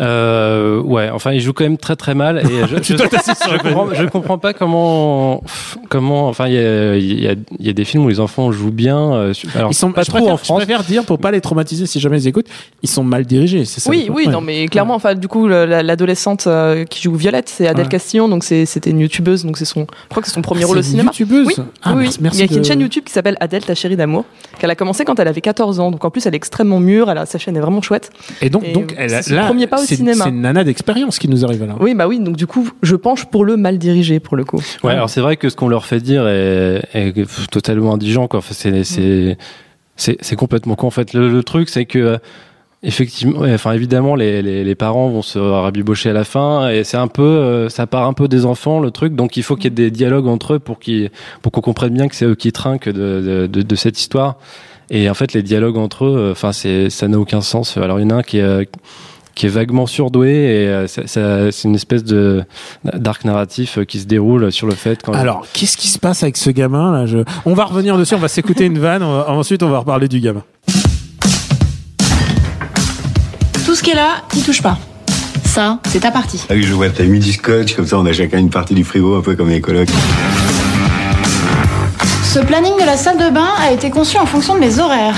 Euh, 0.00 0.80
ouais, 0.82 1.10
enfin, 1.10 1.32
il 1.32 1.40
joue 1.40 1.52
quand 1.52 1.64
même 1.64 1.78
très 1.78 1.96
très 1.96 2.14
mal. 2.14 2.38
Et 2.38 2.66
je, 2.68 2.76
je, 2.82 2.96
je 2.96 3.58
comprends, 3.62 3.88
je 3.94 4.04
comprends 4.06 4.38
pas 4.38 4.52
comment, 4.52 5.42
comment. 5.88 6.28
Enfin, 6.28 6.46
il 6.48 6.54
y 6.54 6.58
a, 6.58 6.96
il 6.96 7.20
y, 7.22 7.28
a, 7.28 7.34
il 7.58 7.66
y 7.66 7.70
a 7.70 7.72
des 7.72 7.84
films 7.84 8.04
où 8.04 8.08
les 8.08 8.20
enfants 8.20 8.52
jouent 8.52 8.70
bien. 8.70 9.12
euh, 9.14 9.32
Alors, 9.54 9.70
Ils 9.70 9.74
sont 9.74 9.92
pas 9.92 10.02
je 10.02 10.08
trop 10.08 10.18
préfère, 10.18 10.34
en 10.34 10.36
Je 10.36 10.44
France. 10.44 10.58
préfère 10.58 10.84
dire 10.84 11.04
pour 11.04 11.18
pas 11.18 11.30
les 11.30 11.40
traumatiser 11.40 11.86
si 11.86 12.00
jamais 12.00 12.20
ils 12.22 12.28
écoutent, 12.28 12.46
ils 12.82 12.88
sont 12.88 13.04
mal 13.04 13.24
dirigés. 13.26 13.64
C'est 13.64 13.80
ça. 13.80 13.90
Oui, 13.90 14.08
oui, 14.12 14.28
non, 14.28 14.40
mais 14.40 14.66
clairement, 14.68 14.94
enfin, 14.94 15.14
du 15.14 15.28
coup, 15.28 15.46
le- 15.48 15.64
la- 15.66 15.82
l'adolescente 15.82 16.46
euh, 16.46 16.84
qui 16.84 17.02
joue 17.02 17.14
Violette, 17.14 17.48
c'est 17.48 17.66
Adèle 17.66 17.84
Ouais. 17.86 17.90
Castillon, 17.90 18.28
donc 18.28 18.44
c'était 18.44 18.90
une 18.90 19.00
youtubeuse, 19.00 19.44
donc 19.44 19.56
c'est 19.58 19.64
son, 19.64 19.80
je 20.04 20.08
crois 20.10 20.22
que 20.22 20.28
c'est 20.28 20.34
son 20.34 20.42
premier 20.42 20.62
Ah, 20.64 20.66
rôle 20.66 20.78
au 20.78 20.82
c'est 20.82 20.90
cinéma. 20.90 21.04
une 21.04 21.08
youtubeuse 21.08 21.46
Oui, 21.46 21.54
Ah, 21.82 21.92
oui, 21.94 22.02
merci, 22.04 22.18
merci 22.22 22.38
il 22.44 22.50
y 22.50 22.54
a 22.54 22.58
une 22.58 22.64
chaîne 22.64 22.80
YouTube 22.80 23.04
qui 23.04 23.12
s'appelle 23.12 23.36
Adèle, 23.40 23.64
ta 23.64 23.74
chérie 23.74 23.96
d'amour, 23.96 24.24
qu'elle 24.58 24.70
a 24.70 24.74
commencé 24.74 25.04
quand 25.04 25.18
elle 25.20 25.28
avait 25.28 25.40
14 25.40 25.80
ans, 25.80 25.90
donc 25.90 26.04
en 26.04 26.10
plus 26.10 26.26
elle 26.26 26.34
est 26.34 26.36
extrêmement 26.36 26.80
mûre, 26.80 27.10
elle 27.10 27.18
a, 27.18 27.26
sa 27.26 27.38
chaîne 27.38 27.56
est 27.56 27.60
vraiment 27.60 27.82
chouette. 27.82 28.10
Et 28.42 28.50
donc, 28.50 28.64
Et 28.64 28.72
donc 28.72 28.94
elle 28.98 29.14
a- 29.14 29.20
là, 29.30 29.46
premier 29.46 29.66
pas 29.66 29.77
au 29.78 29.84
c'est- 29.86 29.96
cinéma. 29.96 30.24
C'est 30.24 30.30
une 30.30 30.40
nana 30.42 30.64
d'expérience 30.64 31.18
qui 31.18 31.28
nous 31.28 31.44
arrive 31.44 31.64
là. 31.64 31.76
Oui, 31.80 31.94
bah 31.94 32.06
oui, 32.06 32.20
donc 32.20 32.36
du 32.36 32.46
coup, 32.46 32.68
je 32.82 32.96
penche 32.96 33.24
pour 33.26 33.44
le 33.44 33.56
mal 33.56 33.78
dirigé 33.78 34.20
pour 34.20 34.36
le 34.36 34.44
coup. 34.44 34.60
Ouais, 34.84 34.92
alors 34.92 35.10
c'est 35.10 35.20
vrai 35.20 35.36
que 35.36 35.48
ce 35.48 35.56
qu'on 35.56 35.68
leur 35.68 35.84
fait 35.86 36.00
dire 36.00 36.26
est, 36.28 36.82
est 36.94 37.50
totalement 37.50 37.94
indigent. 37.94 38.28
Quoi. 38.28 38.38
Enfin, 38.38 38.54
c'est, 38.54 38.84
c'est, 38.84 39.36
c'est, 39.96 40.16
c'est 40.20 40.36
complètement 40.36 40.74
con. 40.74 40.86
En 40.88 40.90
fait, 40.90 41.12
le, 41.14 41.30
le 41.30 41.42
truc, 41.42 41.68
c'est 41.68 41.84
que 41.86 41.98
euh, 41.98 42.18
effectivement, 42.82 43.40
enfin 43.42 43.72
évidemment, 43.72 44.14
les, 44.14 44.40
les, 44.42 44.62
les 44.64 44.74
parents 44.74 45.08
vont 45.08 45.22
se 45.22 45.38
rabibocher 45.38 46.10
à 46.10 46.12
la 46.12 46.24
fin, 46.24 46.68
et 46.70 46.84
c'est 46.84 46.96
un 46.96 47.08
peu, 47.08 47.22
euh, 47.22 47.68
ça 47.68 47.86
part 47.86 48.06
un 48.06 48.12
peu 48.12 48.28
des 48.28 48.44
enfants 48.46 48.78
le 48.80 48.90
truc. 48.90 49.14
Donc 49.16 49.36
il 49.36 49.42
faut 49.42 49.56
qu'il 49.56 49.64
y 49.64 49.66
ait 49.68 49.70
des 49.70 49.90
dialogues 49.90 50.28
entre 50.28 50.54
eux 50.54 50.58
pour 50.60 50.78
qu'ils, 50.78 51.10
pour 51.42 51.50
qu'on 51.52 51.60
comprenne 51.60 51.92
bien 51.94 52.06
que 52.08 52.14
c'est 52.14 52.24
eux 52.26 52.34
qui 52.36 52.52
trinquent 52.52 52.88
de, 52.88 52.92
de, 52.92 53.46
de, 53.50 53.62
de 53.62 53.74
cette 53.74 53.98
histoire. 53.98 54.36
Et 54.90 55.10
en 55.10 55.14
fait, 55.14 55.34
les 55.34 55.42
dialogues 55.42 55.76
entre 55.76 56.06
eux, 56.06 56.16
euh, 56.16 56.32
enfin, 56.32 56.52
c'est, 56.52 56.88
ça 56.88 57.08
n'a 57.08 57.18
aucun 57.18 57.40
sens. 57.42 57.76
Alors 57.76 57.98
il 58.00 58.04
y 58.04 58.06
en 58.06 58.10
a 58.10 58.14
un 58.20 58.22
qui 58.22 58.38
est 58.38 58.42
euh, 58.42 58.64
qui 59.38 59.46
est 59.46 59.50
vaguement 59.50 59.86
surdoué 59.86 60.30
et 60.30 60.66
euh, 60.68 60.86
ça- 60.88 61.06
ça- 61.06 61.52
c'est 61.52 61.68
une 61.68 61.76
espèce 61.76 62.02
de 62.02 62.42
d'arc 62.84 63.24
narratif 63.24 63.78
euh, 63.78 63.84
qui 63.84 64.00
se 64.00 64.06
déroule 64.06 64.50
sur 64.50 64.66
le 64.66 64.74
fait 64.74 65.00
quand 65.02 65.12
Alors, 65.12 65.46
qu'est-ce 65.52 65.76
qui 65.76 65.86
se 65.86 65.98
passe 66.00 66.24
avec 66.24 66.36
ce 66.36 66.50
gamin 66.50 66.90
là? 66.92 67.06
Je... 67.06 67.18
On 67.46 67.54
va 67.54 67.64
revenir 67.64 67.96
dessus, 67.96 68.14
on 68.16 68.18
va 68.18 68.26
s'écouter 68.26 68.64
une 68.66 68.78
vanne, 68.80 69.02
on 69.04 69.12
va- 69.18 69.30
ensuite 69.30 69.62
on 69.62 69.68
va 69.70 69.78
reparler 69.78 70.08
du 70.08 70.18
gamin. 70.18 70.42
Tout 73.64 73.74
ce 73.76 73.82
qui 73.82 73.90
est 73.90 73.94
là, 73.94 74.22
n'y 74.34 74.42
touche 74.42 74.60
pas. 74.60 74.76
Ça, 75.44 75.78
c'est 75.88 76.00
ta 76.00 76.10
partie. 76.10 76.42
Ah 76.50 76.54
oui, 76.54 76.62
je 76.64 76.74
vois, 76.74 76.88
t'as 76.90 77.04
mis 77.04 77.20
du 77.20 77.32
scotch, 77.32 77.74
comme 77.76 77.86
ça 77.86 77.96
on 77.98 78.06
a 78.06 78.12
chacun 78.12 78.38
une 78.38 78.50
partie 78.50 78.74
du 78.74 78.82
frigo, 78.84 79.16
un 79.16 79.22
peu 79.22 79.36
comme 79.36 79.50
les 79.50 79.60
colocs. 79.60 79.88
Ce 82.24 82.40
planning 82.40 82.74
de 82.74 82.84
la 82.84 82.96
salle 82.96 83.18
de 83.18 83.30
bain 83.32 83.48
a 83.60 83.70
été 83.72 83.88
conçu 83.90 84.18
en 84.18 84.26
fonction 84.26 84.54
de 84.54 84.60
mes 84.60 84.78
horaires. 84.80 85.14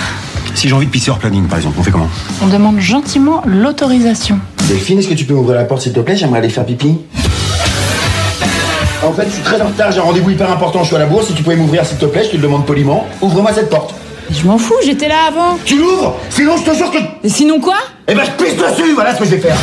Si 0.61 0.69
j'ai 0.69 0.75
envie 0.75 0.85
de 0.85 0.90
pisser 0.90 1.11
hors 1.11 1.19
planning, 1.19 1.47
par 1.49 1.57
exemple, 1.57 1.76
on 1.81 1.83
fait 1.83 1.90
comment 1.90 2.11
On 2.43 2.47
demande 2.47 2.79
gentiment 2.81 3.43
l'autorisation. 3.47 4.38
Delphine, 4.69 4.99
est-ce 4.99 5.09
que 5.09 5.14
tu 5.14 5.25
peux 5.25 5.33
m'ouvrir 5.33 5.57
la 5.57 5.64
porte 5.64 5.81
s'il 5.81 5.95
te 5.95 6.00
plaît? 6.00 6.17
J'aimerais 6.19 6.40
aller 6.40 6.50
faire 6.50 6.67
pipi. 6.67 6.99
En 9.02 9.11
fait, 9.14 9.25
je 9.25 9.31
suis 9.31 9.43
très 9.43 9.59
en 9.62 9.69
retard, 9.69 9.90
j'ai 9.90 10.00
un 10.00 10.02
rendez-vous 10.02 10.29
hyper 10.29 10.50
important, 10.52 10.81
je 10.83 10.88
suis 10.88 10.97
à 10.97 10.99
la 10.99 11.07
bourse. 11.07 11.29
Si 11.29 11.33
tu 11.33 11.43
pouvais 11.43 11.57
m'ouvrir 11.57 11.87
s'il 11.87 11.97
te 11.97 12.05
plaît, 12.05 12.25
je 12.25 12.33
te 12.33 12.37
le 12.37 12.43
demande 12.43 12.67
poliment. 12.67 13.07
Ouvre-moi 13.23 13.52
cette 13.55 13.71
porte. 13.71 13.95
Je 14.31 14.47
m'en 14.47 14.59
fous, 14.59 14.75
j'étais 14.85 15.09
là 15.09 15.29
avant. 15.29 15.57
Tu 15.64 15.79
l'ouvres? 15.79 16.19
Sinon, 16.29 16.59
je 16.59 16.71
te 16.71 16.76
jure 16.76 16.90
que. 16.90 16.99
Et 17.25 17.31
sinon 17.31 17.59
quoi? 17.59 17.76
Eh 18.07 18.14
ben, 18.14 18.25
je 18.26 18.45
pisse 18.45 18.55
dessus 18.59 18.93
Voilà 18.95 19.14
ce 19.14 19.21
que 19.21 19.25
je 19.25 19.31
vais 19.31 19.38
faire. 19.40 19.57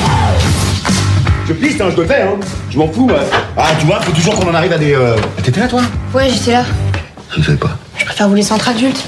Je 1.48 1.54
pisse, 1.54 1.80
hein, 1.80 1.90
je 1.96 2.02
le 2.02 2.08
fais, 2.08 2.24
hein. 2.24 2.38
Je 2.72 2.78
m'en 2.80 2.88
fous. 2.92 3.08
euh. 3.12 3.22
Ah, 3.56 3.68
tu 3.80 3.86
vois, 3.86 4.02
faut 4.02 4.14
toujours 4.14 4.34
qu'on 4.34 4.50
en 4.50 4.56
arrive 4.56 4.74
à 4.74 4.80
des. 4.80 4.96
euh, 4.96 5.16
T'étais 5.44 5.60
là, 5.60 5.68
toi? 5.68 5.82
Ouais, 6.16 6.28
j'étais 6.34 6.54
là. 6.54 6.64
Je 7.38 7.44
savais 7.44 7.56
pas. 7.60 7.78
Je 8.00 8.04
préfère 8.06 8.28
vous 8.28 8.34
laisser 8.34 8.54
entre 8.54 8.70
adultes. 8.70 9.06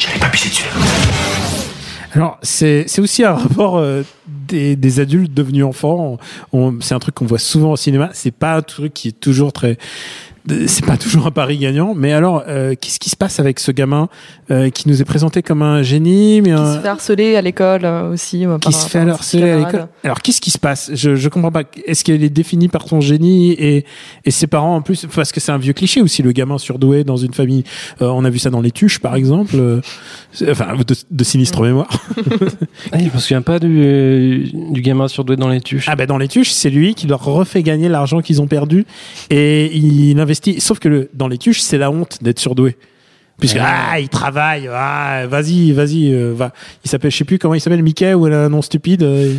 J'allais 0.00 0.18
pas 0.18 0.28
pisser 0.28 0.48
dessus. 0.48 0.64
Alors, 2.12 2.38
c'est 2.42 2.98
aussi 2.98 3.24
un 3.24 3.34
rapport 3.34 3.78
euh, 3.78 4.02
des, 4.26 4.74
des 4.76 5.00
adultes 5.00 5.32
devenus 5.32 5.64
enfants. 5.64 6.18
C'est 6.80 6.94
un 6.94 6.98
truc 6.98 7.14
qu'on 7.14 7.26
voit 7.26 7.38
souvent 7.38 7.72
au 7.72 7.76
cinéma. 7.76 8.10
C'est 8.12 8.34
pas 8.34 8.56
un 8.56 8.62
truc 8.62 8.94
qui 8.94 9.08
est 9.08 9.20
toujours 9.20 9.52
très. 9.52 9.78
C'est 10.66 10.84
pas 10.86 10.96
toujours 10.96 11.26
un 11.26 11.30
pari 11.30 11.58
gagnant. 11.58 11.94
Mais 11.94 12.12
alors, 12.12 12.42
euh, 12.48 12.74
qu'est-ce 12.80 12.98
qui 12.98 13.10
se 13.10 13.16
passe 13.16 13.38
avec 13.40 13.60
ce 13.60 13.70
gamin 13.72 14.08
euh, 14.50 14.70
qui 14.70 14.88
nous 14.88 15.00
est 15.00 15.04
présenté 15.04 15.42
comme 15.42 15.62
un 15.62 15.82
génie, 15.82 16.40
mais 16.40 16.48
Qui 16.50 16.54
un- 16.54 16.74
se 16.76 16.80
fait 16.80 16.88
harceler 16.88 17.36
à 17.36 17.42
l'école 17.42 17.84
euh, 17.84 18.12
aussi. 18.12 18.46
euh, 18.46 18.58
qui 18.58 18.70
par- 18.70 18.80
se 18.80 18.88
fait 18.88 18.98
harceler 19.00 19.50
à 19.50 19.58
l'école. 19.58 19.86
Alors 20.02 20.20
qu'est-ce 20.20 20.40
qui 20.40 20.50
se 20.50 20.58
passe? 20.58 20.90
Je, 20.94 21.14
je 21.14 21.28
comprends 21.28 21.52
pas. 21.52 21.62
Est-ce 21.86 22.04
qu'elle 22.04 22.24
est 22.24 22.30
définie 22.30 22.68
par 22.68 22.88
son 22.88 23.00
génie 23.00 23.52
et, 23.52 23.84
et 24.24 24.30
ses 24.30 24.46
parents 24.46 24.76
en 24.76 24.82
plus 24.82 25.06
Parce 25.14 25.30
que 25.30 25.40
c'est 25.40 25.52
un 25.52 25.58
vieux 25.58 25.72
cliché 25.74 26.00
aussi, 26.00 26.22
le 26.22 26.32
gamin 26.32 26.58
surdoué 26.58 27.04
dans 27.04 27.16
une 27.18 27.34
famille. 27.34 27.64
Euh, 28.00 28.06
on 28.08 28.24
a 28.24 28.30
vu 28.30 28.38
ça 28.38 28.50
dans 28.50 28.60
Les 28.62 28.70
Tuches 28.72 28.98
par 28.98 29.14
exemple. 29.16 29.56
Euh, 29.56 29.80
enfin, 30.48 30.74
de, 30.76 30.94
de 31.10 31.24
sinistre 31.24 31.62
mémoire. 31.62 31.90
Ah, 32.92 32.98
je 32.98 33.04
me 33.04 33.18
souviens 33.20 33.42
pas 33.42 33.58
du, 33.58 34.50
du 34.72 34.80
gamin 34.80 35.06
surdoué 35.06 35.36
dans 35.36 35.48
les 35.48 35.60
tuches. 35.60 35.86
Ah 35.88 35.96
ben 35.96 36.06
dans 36.06 36.18
Les 36.18 36.28
Tuches, 36.28 36.50
c'est 36.50 36.70
lui 36.70 36.94
qui 36.94 37.06
leur 37.06 37.22
refait 37.24 37.62
gagner 37.62 37.88
l'argent 37.88 38.20
qu'ils 38.20 38.40
ont 38.40 38.46
perdu 38.46 38.84
et 39.28 39.70
il 39.76 40.14
Sauf 40.58 40.78
que 40.78 40.88
le, 40.88 41.10
dans 41.14 41.28
Les 41.28 41.38
Tuches, 41.38 41.60
c'est 41.60 41.78
la 41.78 41.90
honte 41.90 42.18
d'être 42.22 42.38
surdoué. 42.38 42.76
Puisque 43.38 43.56
ah, 43.58 43.98
il 43.98 44.10
travaille, 44.10 44.68
ah, 44.70 45.22
vas-y, 45.26 45.72
vas-y, 45.72 46.12
euh, 46.12 46.34
va. 46.36 46.52
Il 46.84 46.90
s'appelle, 46.90 47.10
je 47.10 47.16
sais 47.16 47.24
plus 47.24 47.38
comment 47.38 47.54
il 47.54 47.60
s'appelle, 47.62 47.82
Mickey 47.82 48.12
ou 48.12 48.26
un 48.26 48.50
nom 48.50 48.60
stupide. 48.60 49.02
euh, 49.02 49.32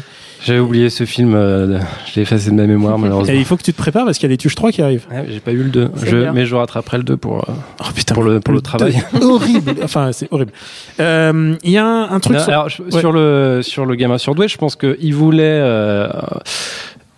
J'avais 0.44 0.58
oublié 0.58 0.90
ce 0.90 1.04
film, 1.06 1.36
euh, 1.36 1.78
je 2.08 2.16
l'ai 2.16 2.24
effacé 2.24 2.50
de 2.50 2.56
ma 2.56 2.66
mémoire 2.66 2.98
malheureusement. 2.98 3.32
et 3.32 3.38
il 3.38 3.46
faut 3.46 3.58
que 3.58 3.62
tu 3.62 3.72
te 3.74 3.78
prépares 3.78 4.06
parce 4.06 4.18
qu'il 4.18 4.28
y 4.28 4.32
a 4.32 4.34
les 4.34 4.38
Tuches 4.38 4.56
3 4.56 4.72
qui 4.72 4.82
arrivent. 4.82 5.06
Ouais, 5.12 5.26
J'ai 5.30 5.40
pas 5.40 5.52
eu 5.52 5.58
le 5.62 5.70
2, 5.70 5.92
C'est 5.98 6.08
je, 6.10 6.18
bien. 6.18 6.34
mais 6.34 6.48
je 6.48 6.56
rattraperai 6.56 6.98
le 6.98 7.04
2 7.04 7.16
pour, 7.18 7.48
euh, 7.48 7.54
Oh 7.80 7.84
putain, 7.94 8.16
pour, 8.16 8.24
le, 8.24 8.40
pour 8.40 8.56
le 8.56 8.62
travail. 8.62 9.04
horrible. 9.22 9.76
Enfin, 9.84 10.12
c'est 10.14 10.28
horrible. 10.32 10.52
Euh, 11.00 11.54
Il 11.64 11.70
y 11.70 11.78
a 11.78 11.86
un, 11.86 12.10
un 12.10 12.20
truc. 12.20 12.38
Non, 12.38 12.44
sur- 12.44 12.50
alors, 12.54 12.70
je- 12.70 12.82
Ouais. 12.82 13.00
sur 13.00 13.12
le 13.12 13.60
sur 13.62 13.86
le 13.86 13.94
gamin 13.94 14.18
surdoué, 14.18 14.48
je 14.48 14.58
pense 14.58 14.76
que 14.76 14.98
il 15.00 15.14
voulait 15.14 15.44
euh, 15.46 16.10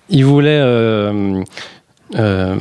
il 0.09 0.25
voulait 0.25 0.59
euh, 2.15 2.55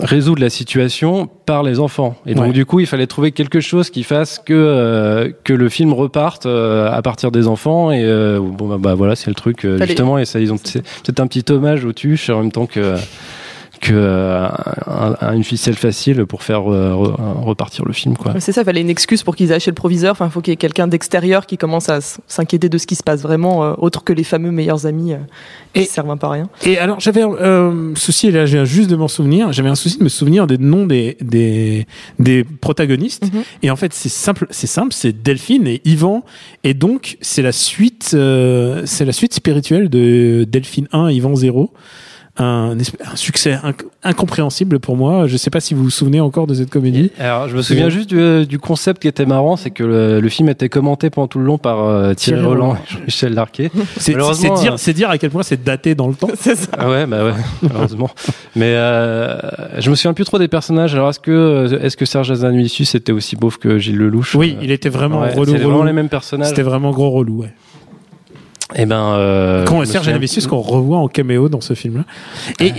résoudre 0.00 0.40
la 0.40 0.50
situation 0.50 1.28
par 1.46 1.62
les 1.62 1.80
enfants. 1.80 2.14
Et 2.26 2.34
donc 2.34 2.46
Ouais. 2.46 2.52
du 2.52 2.64
coup, 2.66 2.78
il 2.80 2.86
fallait 2.86 3.06
trouver 3.06 3.32
quelque 3.32 3.60
chose 3.60 3.90
qui 3.90 4.02
fasse 4.04 4.38
que 4.38 4.52
euh, 4.52 5.30
que 5.44 5.52
le 5.52 5.68
film 5.68 5.92
reparte 5.92 6.46
euh, 6.46 6.90
à 6.90 7.02
partir 7.02 7.30
des 7.32 7.48
enfants. 7.48 7.90
Et 7.90 8.02
euh, 8.04 8.38
bon 8.40 8.68
bah, 8.68 8.76
bah, 8.78 8.94
voilà, 8.94 9.16
c'est 9.16 9.28
le 9.30 9.34
truc 9.34 9.64
euh, 9.64 9.78
justement. 9.84 10.18
Et 10.18 10.24
ça, 10.24 10.38
ils 10.40 10.52
ont 10.52 10.58
c'est 10.62 10.82
c'est 11.04 11.18
un 11.20 11.26
petit 11.26 11.44
hommage 11.52 11.84
aux 11.84 11.92
tuches 11.92 12.30
en 12.30 12.40
même 12.42 12.52
temps 12.52 12.66
que 12.66 12.94
que 13.82 13.92
euh, 13.94 14.46
un- 14.86 15.16
un- 15.20 15.32
une 15.34 15.42
ficelle 15.44 15.74
facile 15.74 16.24
pour 16.24 16.42
faire 16.44 16.72
euh, 16.72 16.92
re- 16.92 17.42
repartir 17.44 17.84
le 17.84 17.92
film 17.92 18.16
quoi. 18.16 18.32
C'est 18.38 18.52
ça, 18.52 18.62
il 18.62 18.64
fallait 18.64 18.80
une 18.80 18.88
excuse 18.88 19.22
pour 19.24 19.34
qu'ils 19.36 19.52
aillent 19.52 19.58
chez 19.60 19.72
le 19.72 19.74
proviseur. 19.74 20.12
Enfin, 20.12 20.26
il 20.26 20.30
faut 20.30 20.40
qu'il 20.40 20.52
y 20.52 20.54
ait 20.54 20.56
quelqu'un 20.56 20.86
d'extérieur 20.86 21.46
qui 21.46 21.58
commence 21.58 21.88
à 21.88 21.98
s'inquiéter 22.28 22.68
de 22.68 22.78
ce 22.78 22.86
qui 22.86 22.94
se 22.94 23.02
passe 23.02 23.22
vraiment, 23.22 23.64
euh, 23.64 23.74
autre 23.78 24.04
que 24.04 24.12
les 24.12 24.22
fameux 24.24 24.52
meilleurs 24.52 24.86
amis 24.86 25.12
euh, 25.14 25.18
qui 25.74 25.80
Et- 25.80 25.84
servent 25.84 26.10
un 26.10 26.16
peu 26.16 26.28
à 26.28 26.30
rien. 26.30 26.48
Et 26.64 26.78
alors, 26.78 27.00
j'avais 27.00 27.22
un 27.22 27.32
euh, 27.32 27.94
souci, 27.96 28.28
et 28.28 28.30
là, 28.30 28.46
je 28.46 28.54
viens 28.56 28.64
juste 28.64 28.88
de 28.88 28.94
m'en 28.96 29.08
souvenir. 29.08 29.52
J'avais 29.52 29.68
un 29.68 29.74
souci 29.74 29.98
de 29.98 30.04
me 30.04 30.08
souvenir 30.08 30.46
des 30.46 30.58
noms 30.58 30.86
des, 30.86 31.16
des, 31.20 31.86
des 32.20 32.44
protagonistes. 32.44 33.24
Mhm. 33.34 33.42
Et 33.64 33.70
en 33.72 33.76
fait, 33.76 33.92
c'est 33.92 34.08
simple, 34.08 34.46
c'est 34.50 34.68
simple, 34.68 34.92
c'est 34.92 35.22
Delphine 35.24 35.66
et 35.66 35.82
Yvan. 35.84 36.22
Et 36.62 36.74
donc, 36.74 37.18
c'est 37.20 37.42
la 37.42 37.52
suite, 37.52 38.12
euh, 38.14 38.82
c'est 38.84 39.04
la 39.04 39.12
suite 39.12 39.34
spirituelle 39.34 39.88
de 39.90 40.44
Delphine 40.48 40.86
1 40.92 41.08
et 41.08 41.14
Yvan 41.14 41.34
0. 41.34 41.72
Un, 42.38 42.76
succès 43.14 43.58
inc- 43.62 43.84
incompréhensible 44.02 44.78
pour 44.80 44.96
moi. 44.96 45.26
Je 45.26 45.36
sais 45.36 45.50
pas 45.50 45.60
si 45.60 45.74
vous 45.74 45.84
vous 45.84 45.90
souvenez 45.90 46.18
encore 46.20 46.46
de 46.46 46.54
cette 46.54 46.70
comédie. 46.70 47.10
Alors, 47.18 47.46
je 47.48 47.54
me 47.56 47.60
souviens 47.60 47.90
juste 47.90 48.08
du, 48.08 48.46
du 48.46 48.58
concept 48.58 49.02
qui 49.02 49.08
était 49.08 49.26
marrant, 49.26 49.56
c'est 49.56 49.70
que 49.70 49.84
le, 49.84 50.20
le 50.20 50.28
film 50.30 50.48
était 50.48 50.70
commenté 50.70 51.10
pendant 51.10 51.26
tout 51.28 51.38
le 51.38 51.44
long 51.44 51.58
par 51.58 51.80
euh, 51.84 52.14
Thierry, 52.14 52.40
Thierry 52.40 52.42
Roland 52.46 52.68
Roland. 52.70 52.76
et 52.88 52.92
Jean-Michel 52.94 53.34
Larquet. 53.34 53.70
C'est 53.98 54.14
dire, 54.14 54.72
euh, 54.72 54.76
c'est 54.78 54.92
dire 54.94 55.10
à 55.10 55.18
quel 55.18 55.30
point 55.30 55.42
c'est 55.42 55.62
daté 55.62 55.94
dans 55.94 56.08
le 56.08 56.14
temps. 56.14 56.30
C'est 56.38 56.54
ça. 56.56 56.68
Ah 56.78 56.88
ouais, 56.88 57.04
bah 57.06 57.22
ouais, 57.24 57.32
heureusement. 57.74 58.08
Mais 58.56 58.72
euh, 58.76 59.38
je 59.78 59.90
me 59.90 59.94
souviens 59.94 60.14
plus 60.14 60.24
trop 60.24 60.38
des 60.38 60.48
personnages. 60.48 60.94
Alors, 60.94 61.10
est-ce 61.10 61.20
que, 61.20 61.78
est-ce 61.82 61.96
que 61.98 62.06
Serge 62.06 62.30
Azanuissus 62.30 62.96
était 62.96 63.12
aussi 63.12 63.36
beauf 63.36 63.58
que 63.58 63.78
Gilles 63.78 63.98
Lelouch? 63.98 64.34
Oui, 64.34 64.56
Euh, 64.58 64.62
il 64.64 64.70
était 64.70 64.88
vraiment 64.88 65.20
ouais, 65.20 65.34
relou, 65.34 65.52
c'est 65.52 65.58
vraiment 65.58 65.84
les 65.84 65.92
mêmes 65.92 66.08
personnages. 66.08 66.48
C'était 66.48 66.62
vraiment 66.62 66.92
gros 66.92 67.10
relou, 67.10 67.42
ouais. 67.42 67.52
Et 68.74 68.86
ben, 68.86 69.14
euh, 69.14 69.64
Quand 69.64 69.84
Serge 69.84 70.08
Azanuissus 70.08 70.46
qu'on 70.46 70.60
revoit 70.60 70.98
en 70.98 71.08
caméo 71.08 71.48
dans 71.48 71.60
ce 71.60 71.74
film-là. 71.74 72.04
Et 72.60 72.72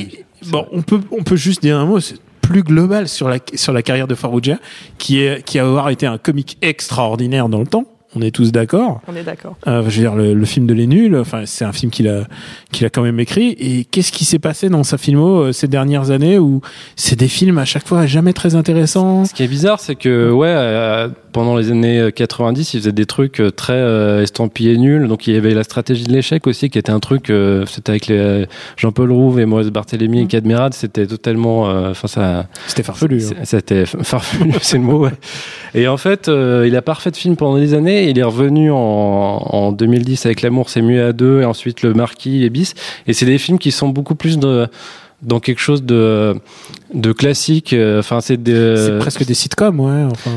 bon, 0.47 0.65
on 0.71 0.81
peut 0.81 1.01
on 1.11 1.23
peut 1.23 1.35
juste 1.35 1.61
dire 1.61 1.77
un 1.77 1.85
mot 1.85 1.99
plus 2.41 2.63
global 2.63 3.07
sur 3.07 3.29
la 3.29 3.37
sur 3.55 3.73
la 3.73 3.81
carrière 3.81 4.07
de 4.07 4.15
Farrugia, 4.15 4.59
qui 4.97 5.21
est 5.21 5.43
qui 5.43 5.59
a 5.59 5.63
avoir 5.63 5.89
été 5.89 6.05
un 6.05 6.17
comique 6.17 6.57
extraordinaire 6.61 7.49
dans 7.49 7.59
le 7.59 7.67
temps. 7.67 7.85
On 8.15 8.21
est 8.21 8.31
tous 8.31 8.51
d'accord. 8.51 9.01
On 9.07 9.15
est 9.15 9.23
d'accord. 9.23 9.55
Euh, 9.67 9.81
je 9.89 9.95
veux 9.95 10.01
dire 10.01 10.15
le, 10.15 10.33
le 10.33 10.45
film 10.45 10.65
de 10.67 10.73
Les 10.73 10.87
Nuls. 10.87 11.15
Enfin, 11.15 11.43
c'est 11.45 11.65
un 11.65 11.71
film 11.71 11.91
qu'il 11.91 12.07
a 12.07 12.23
qu'il 12.71 12.85
a 12.85 12.89
quand 12.89 13.01
même 13.01 13.19
écrit. 13.19 13.55
Et 13.59 13.85
qu'est-ce 13.85 14.11
qui 14.11 14.25
s'est 14.25 14.39
passé 14.39 14.69
dans 14.69 14.83
sa 14.83 14.97
filmo 14.97 15.39
euh, 15.45 15.51
ces 15.51 15.67
dernières 15.67 16.11
années 16.11 16.37
où 16.37 16.61
c'est 16.95 17.17
des 17.17 17.27
films 17.27 17.57
à 17.57 17.65
chaque 17.65 17.87
fois 17.87 18.05
jamais 18.05 18.33
très 18.33 18.55
intéressants? 18.55 19.25
Ce 19.25 19.33
qui 19.33 19.43
est 19.43 19.47
bizarre, 19.47 19.79
c'est 19.79 19.95
que 19.95 20.31
ouais, 20.31 20.47
euh, 20.49 21.07
pendant 21.31 21.55
les 21.57 21.71
années 21.71 22.09
90, 22.15 22.73
il 22.75 22.79
faisait 22.81 22.91
des 22.91 23.05
trucs 23.07 23.41
très 23.55 23.73
euh, 23.73 24.21
estampillés 24.21 24.77
nuls. 24.77 25.07
Donc 25.07 25.25
il 25.27 25.33
y 25.33 25.37
avait 25.37 25.53
la 25.55 25.63
stratégie 25.63 26.03
de 26.03 26.11
l'échec 26.13 26.45
aussi, 26.47 26.69
qui 26.69 26.77
était 26.77 26.91
un 26.91 26.99
truc. 26.99 27.29
euh, 27.29 27.65
c'était 27.65 27.89
avec 27.91 28.07
les 28.07 28.45
Jean-Paul 28.77 29.11
Rouve 29.11 29.39
et 29.39 29.45
Maurice 29.45 29.69
Barthélémy 29.71 30.21
et 30.21 30.27
Cadmerade. 30.27 30.73
C'était 30.73 31.07
totalement. 31.07 31.69
euh, 31.69 31.91
Enfin 31.91 32.07
ça. 32.07 32.47
C'était 32.67 32.83
farfelu. 32.83 33.23
hein. 33.31 33.41
C'était 33.43 33.85
farfelu, 34.03 34.51
c'est 34.61 34.77
le 34.77 34.83
mot. 34.83 35.03
Ouais. 35.05 35.11
Et 35.73 35.87
en 35.87 35.97
fait, 35.97 36.27
euh, 36.27 36.65
il 36.67 36.75
a 36.75 36.81
pas 36.83 36.93
refait 36.93 37.09
de 37.11 37.17
film 37.17 37.35
pendant 37.35 37.57
des 37.57 37.73
années. 37.73 38.02
Il 38.09 38.19
est 38.19 38.23
revenu 38.23 38.71
en, 38.71 38.77
en 38.77 39.71
2010 39.71 40.25
avec 40.25 40.41
L'amour 40.41 40.69
c'est 40.69 40.81
mieux 40.81 41.03
à 41.05 41.13
deux 41.13 41.41
et 41.41 41.45
ensuite 41.45 41.81
Le 41.81 41.93
Marquis 41.93 42.43
et 42.43 42.49
Bis. 42.49 42.73
Et 43.07 43.13
c'est 43.13 43.25
des 43.25 43.37
films 43.37 43.59
qui 43.59 43.71
sont 43.71 43.89
beaucoup 43.89 44.15
plus 44.15 44.37
de 44.37 44.67
dans 45.21 45.39
quelque 45.39 45.59
chose 45.61 45.83
de 45.83 46.35
de 46.93 47.11
classique. 47.13 47.73
euh, 47.73 47.99
Enfin, 47.99 48.19
c'est 48.21 48.37
presque 48.99 49.25
des 49.25 49.33
sitcoms, 49.33 49.79
ouais. 49.79 50.03
Enfin, 50.11 50.31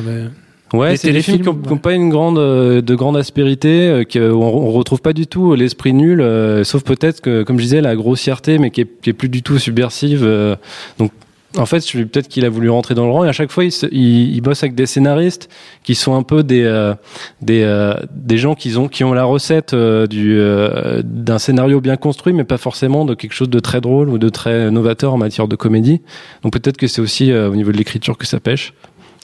Ouais, 0.73 0.97
c'est 0.97 1.13
des 1.13 1.23
films 1.23 1.39
qui 1.43 1.69
n'ont 1.69 1.79
pas 1.79 1.93
une 1.93 2.09
grande, 2.11 2.39
euh, 2.39 2.83
de 2.83 2.95
grande 2.97 3.17
aspérité, 3.17 3.87
euh, 3.89 4.03
que 4.05 4.33
on, 4.33 4.43
on 4.43 4.73
retrouve 4.73 5.01
pas 5.01 5.13
du 5.13 5.29
tout 5.29 5.55
l'esprit 5.55 5.93
nul, 5.93 6.21
euh, 6.21 6.65
sauf 6.65 6.83
peut-être 6.83 7.21
que, 7.21 7.45
comme 7.45 7.57
je 7.59 7.63
disais, 7.63 7.81
la 7.81 7.95
grossièreté, 7.95 8.59
mais 8.59 8.71
qui 8.73 8.81
est, 8.81 8.89
qui 9.01 9.11
est 9.11 9.13
plus 9.13 9.29
du 9.29 9.43
tout 9.45 9.59
subversive. 9.59 10.23
euh, 10.25 10.57
donc, 10.99 11.13
en 11.59 11.67
fait, 11.67 11.81
peut-être 11.81 12.29
qu'il 12.29 12.45
a 12.45 12.49
voulu 12.49 12.71
rentrer 12.71 12.95
dans 12.95 13.07
le 13.07 13.13
rang 13.13 13.25
et 13.25 13.29
à 13.29 13.33
chaque 13.33 13.51
fois, 13.51 13.65
il, 13.65 13.73
il, 13.93 14.35
il 14.35 14.41
bosse 14.41 14.63
avec 14.63 14.75
des 14.75 14.87
scénaristes 14.87 15.49
qui 15.83 15.95
sont 15.95 16.15
un 16.15 16.23
peu 16.23 16.43
des 16.43 16.65
euh, 16.65 16.95
des, 17.41 17.63
euh, 17.63 17.95
des 18.11 18.39
gens 18.39 18.55
qui 18.55 18.77
ont 18.77 18.89
qui 18.89 19.05
ont 19.05 19.13
la 19.13 19.25
recette 19.25 19.75
euh, 19.75 20.07
euh, 20.15 21.03
d'un 21.05 21.39
scénario 21.39 21.81
bien 21.81 21.97
construit, 21.97 22.33
mais 22.33 22.45
pas 22.45 22.59
forcément 22.59 23.05
de 23.05 23.15
quelque 23.15 23.33
chose 23.33 23.51
de 23.51 23.61
très 23.61 23.81
drôle 23.81 24.09
ou 24.09 24.19
de 24.19 24.29
très 24.29 24.71
novateur 24.71 25.15
en 25.15 25.19
matière 25.19 25.49
de 25.49 25.57
comédie. 25.57 26.03
Donc 26.43 26.53
peut-être 26.53 26.77
que 26.77 26.87
c'est 26.87 27.01
aussi 27.01 27.31
euh, 27.31 27.51
au 27.51 27.57
niveau 27.57 27.73
de 27.73 27.77
l'écriture 27.77 28.17
que 28.19 28.27
ça 28.27 28.41
pêche. 28.41 28.73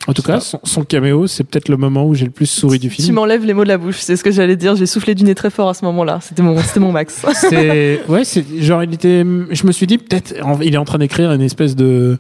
En 0.09 0.15
tout 0.15 0.23
cas, 0.23 0.41
son, 0.41 0.59
son 0.65 0.83
caméo, 0.85 1.27
c'est 1.29 1.45
peut-être 1.45 1.69
le 1.69 1.77
moment 1.77 2.05
où 2.07 2.15
j'ai 2.15 2.25
le 2.25 2.31
plus 2.33 2.47
souri 2.47 2.79
du 2.81 2.89
Tu 2.89 3.03
film. 3.03 3.15
m'enlèves 3.15 3.45
les 3.45 3.55
mots 3.55 3.63
de 3.63 3.69
la 3.69 3.79
bouche, 3.79 3.99
c'est 4.01 4.17
ce 4.17 4.25
que 4.25 4.33
j'allais 4.33 4.57
dire. 4.57 4.75
J'ai 4.75 4.87
soufflé 4.87 5.15
du 5.15 5.23
nez 5.23 5.35
très 5.37 5.51
fort 5.51 5.69
à 5.69 5.75
ce 5.75 5.85
moment-là. 5.85 6.19
C'était 6.21 6.43
mon, 6.43 6.59
c'était 6.59 6.81
mon 6.81 6.91
max. 6.91 7.25
C'est 7.35 8.01
ouais, 8.09 8.25
c'est 8.25 8.45
genre 8.61 8.83
il 8.83 8.93
était. 8.95 9.25
Je 9.51 9.67
me 9.67 9.71
suis 9.73 9.87
dit 9.87 9.99
peut-être 9.99 10.35
il 10.63 10.75
est 10.75 10.79
en 10.79 10.85
train 10.85 10.99
d'écrire 10.99 11.31
une 11.33 11.41
espèce 11.43 11.77
de 11.77 12.19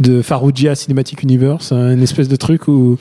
de 0.00 0.22
Farougia 0.22 0.74
Cinematic 0.74 1.22
Universe, 1.22 1.70
hein, 1.72 1.92
une 1.92 2.02
espèce 2.02 2.26
de 2.28 2.34
truc 2.36 2.66
où, 2.68 2.96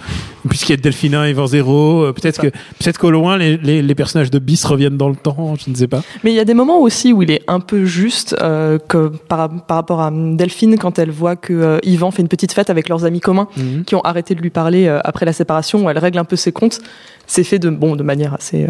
puisqu'il 0.47 0.73
y 0.73 0.73
a 0.73 0.77
Delphine 0.77 1.15
1 1.15 1.25
et 1.25 1.29
Event 1.29 1.47
0, 1.47 2.03
euh, 2.03 2.11
peut-être 2.13 2.39
que 2.41 2.47
peut-être 2.47 2.97
qu'au 2.99 3.09
loin 3.09 3.37
les, 3.37 3.57
les, 3.57 3.81
les 3.81 3.95
personnages 3.95 4.29
de 4.29 4.37
Bis 4.37 4.63
reviennent 4.65 4.97
dans 4.97 5.09
le 5.09 5.15
temps, 5.15 5.55
je 5.57 5.69
ne 5.71 5.75
sais 5.75 5.87
pas. 5.87 6.01
Mais 6.23 6.31
il 6.31 6.35
y 6.35 6.39
a 6.39 6.45
des 6.45 6.53
moments 6.53 6.79
aussi 6.81 7.13
où 7.13 7.23
il 7.23 7.31
est 7.31 7.41
un 7.47 7.61
peu 7.61 7.85
juste 7.85 8.35
euh, 8.41 8.77
que 8.77 9.07
par, 9.29 9.49
par 9.65 9.77
rapport 9.77 10.01
à 10.01 10.11
Delphine 10.13 10.77
quand 10.77 10.99
elle 10.99 11.09
voit 11.11 11.35
que 11.35 11.53
euh, 11.53 11.79
Yvan 11.83 12.11
fait 12.11 12.21
une 12.21 12.27
petite 12.27 12.51
fête 12.53 12.69
avec 12.69 12.89
leurs 12.89 13.05
amis 13.05 13.21
communs 13.21 13.47
Mhm. 13.57 13.83
qui 13.85 13.95
ont 13.95 14.01
arrêté 14.01 14.35
de 14.35 14.41
lui 14.41 14.49
parler 14.51 14.87
euh, 14.87 14.99
après 15.03 15.25
la 15.25 15.33
séparation 15.33 15.85
où 15.85 15.89
elle 15.89 15.97
règle 15.97 16.19
un 16.19 16.25
peu 16.25 16.35
ses 16.35 16.51
comptes. 16.51 16.79
C'est 17.27 17.43
fait 17.43 17.59
de 17.59 17.69
bon 17.69 17.95
de 17.95 18.01
manière 18.01 18.33
assez 18.33 18.65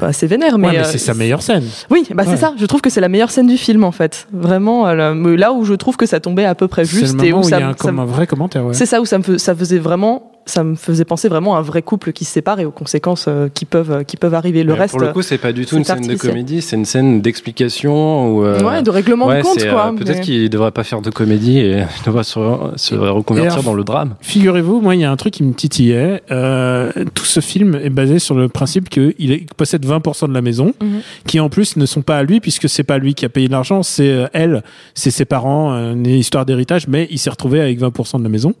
assez 0.00 0.26
vénère, 0.26 0.56
mais, 0.58 0.68
Ouais, 0.68 0.78
mais 0.78 0.84
c'est 0.84 0.96
sa 0.98 1.12
meilleure 1.14 1.42
scène. 1.42 1.64
Oui, 1.90 2.04
bah 2.14 2.22
Ouais. 2.24 2.30
c'est 2.30 2.38
ça. 2.38 2.54
Je 2.58 2.64
trouve 2.64 2.80
que 2.80 2.88
c'est 2.88 3.02
la 3.02 3.08
meilleure 3.10 3.30
scène 3.30 3.46
du 3.46 3.58
film 3.58 3.84
en 3.84 3.92
fait. 3.92 4.26
Vraiment, 4.32 4.90
là 4.94 5.52
où 5.52 5.64
je 5.66 5.74
trouve 5.74 5.96
que 5.98 6.06
ça 6.06 6.20
tombait 6.20 6.46
à 6.46 6.54
peu 6.54 6.68
près 6.68 6.84
juste 6.86 7.19
moment 7.28 7.38
où 7.38 7.42
il 7.42 7.46
y 7.46 7.50
ça, 7.50 7.56
a 7.58 7.68
un, 7.68 7.72
ça 7.72 7.74
comme 7.78 7.96
me- 7.96 8.00
un 8.02 8.04
vrai 8.06 8.26
commentaire. 8.26 8.64
Ouais. 8.64 8.74
c'est 8.74 8.86
ça 8.86 9.00
où 9.00 9.04
ça 9.06 9.18
me 9.18 9.38
ça 9.38 9.54
faisait 9.54 9.78
vraiment 9.78 10.32
ça 10.50 10.64
me 10.64 10.74
faisait 10.74 11.04
penser 11.04 11.28
vraiment 11.28 11.56
à 11.56 11.60
un 11.60 11.62
vrai 11.62 11.82
couple 11.82 12.12
qui 12.12 12.24
se 12.24 12.32
sépare 12.32 12.60
et 12.60 12.64
aux 12.64 12.70
conséquences 12.70 13.26
euh, 13.28 13.48
qui 13.52 13.64
peuvent 13.64 14.04
qui 14.04 14.16
peuvent 14.16 14.34
arriver. 14.34 14.62
Le 14.64 14.72
Mais 14.74 14.80
reste, 14.80 14.92
pour 14.92 15.00
le 15.00 15.12
coup, 15.12 15.22
c'est 15.22 15.38
pas 15.38 15.52
du 15.52 15.64
tout 15.66 15.76
une 15.76 15.84
scène 15.84 16.06
de 16.06 16.14
comédie, 16.16 16.60
c'est 16.62 16.76
une 16.76 16.84
scène 16.84 17.20
d'explication 17.20 18.34
ou 18.34 18.44
euh, 18.44 18.62
ouais, 18.62 18.82
de 18.82 18.90
règlement 18.90 19.26
ouais, 19.26 19.38
de 19.38 19.42
compte 19.42 19.62
euh, 19.62 19.70
quoi. 19.72 19.92
Peut-être 19.96 20.18
mais- 20.18 20.22
qu'il 20.22 20.50
devrait 20.50 20.70
pas 20.70 20.84
faire 20.84 21.00
de 21.00 21.10
comédie 21.10 21.58
et 21.58 21.78
il 22.00 22.04
devrait 22.06 22.24
se, 22.24 22.38
se 22.76 22.94
reconvertir 22.94 23.52
alors, 23.52 23.64
dans 23.64 23.74
le 23.74 23.84
drame. 23.84 24.14
Figurez-vous, 24.20 24.80
moi, 24.80 24.94
il 24.94 25.00
y 25.00 25.04
a 25.04 25.10
un 25.10 25.16
truc 25.16 25.34
qui 25.34 25.42
me 25.42 25.52
titillait. 25.54 26.22
Euh, 26.30 26.90
tout 27.14 27.24
ce 27.24 27.40
film 27.40 27.74
est 27.82 27.90
basé 27.90 28.18
sur 28.18 28.34
le 28.34 28.48
principe 28.48 28.88
qu'il 28.88 29.46
possède 29.56 29.84
20% 29.86 30.28
de 30.28 30.34
la 30.34 30.42
maison, 30.42 30.72
Mhm. 30.82 31.00
qui 31.26 31.40
en 31.40 31.48
plus 31.48 31.76
ne 31.76 31.86
sont 31.86 32.02
pas 32.02 32.18
à 32.18 32.22
lui, 32.22 32.40
puisque 32.40 32.68
c'est 32.68 32.82
pas 32.84 32.98
lui 32.98 33.14
qui 33.14 33.24
a 33.24 33.28
payé 33.28 33.48
l'argent, 33.48 33.82
c'est 33.82 34.08
euh, 34.08 34.26
elle, 34.32 34.62
c'est 34.94 35.10
ses 35.10 35.24
parents, 35.24 35.72
euh, 35.72 35.92
une 35.92 36.06
histoire 36.06 36.44
d'héritage, 36.46 36.88
mais 36.88 37.06
il 37.10 37.18
s'est 37.18 37.30
retrouvé 37.30 37.60
avec 37.60 37.78
20% 37.78 38.18
de 38.18 38.22
la 38.24 38.28
maison. 38.28 38.54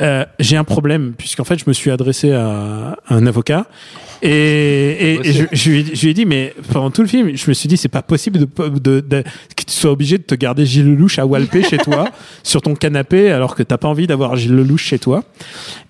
Euh, 0.00 0.24
j'ai 0.38 0.56
un 0.56 0.64
problème, 0.64 1.14
puisqu'en 1.16 1.44
fait, 1.44 1.58
je 1.58 1.64
me 1.66 1.72
suis 1.72 1.90
adressé 1.90 2.32
à 2.32 2.96
un 3.08 3.26
avocat. 3.26 3.66
Et, 4.22 5.18
et, 5.22 5.32
je, 5.32 5.44
je, 5.52 5.70
lui 5.70 5.80
ai, 5.80 5.94
je 5.94 6.02
lui 6.02 6.10
ai 6.10 6.14
dit, 6.14 6.24
mais 6.24 6.54
pendant 6.72 6.90
tout 6.90 7.02
le 7.02 7.08
film, 7.08 7.36
je 7.36 7.48
me 7.48 7.54
suis 7.54 7.68
dit, 7.68 7.76
c'est 7.76 7.88
pas 7.88 8.00
possible 8.02 8.38
de, 8.38 8.46
de, 8.78 9.00
de- 9.00 9.22
que 9.22 9.64
tu 9.66 9.74
sois 9.74 9.90
obligé 9.90 10.16
de 10.16 10.22
te 10.22 10.34
garder 10.34 10.64
Gilles 10.64 10.86
Lelouch 10.94 11.18
à 11.18 11.26
Walpé 11.26 11.62
chez 11.62 11.76
toi, 11.76 12.08
sur 12.42 12.62
ton 12.62 12.74
canapé, 12.74 13.30
alors 13.30 13.54
que 13.54 13.62
t'as 13.62 13.76
pas 13.76 13.88
envie 13.88 14.06
d'avoir 14.06 14.36
Gilles 14.36 14.56
Lelouch 14.56 14.80
chez 14.84 14.98
toi. 14.98 15.22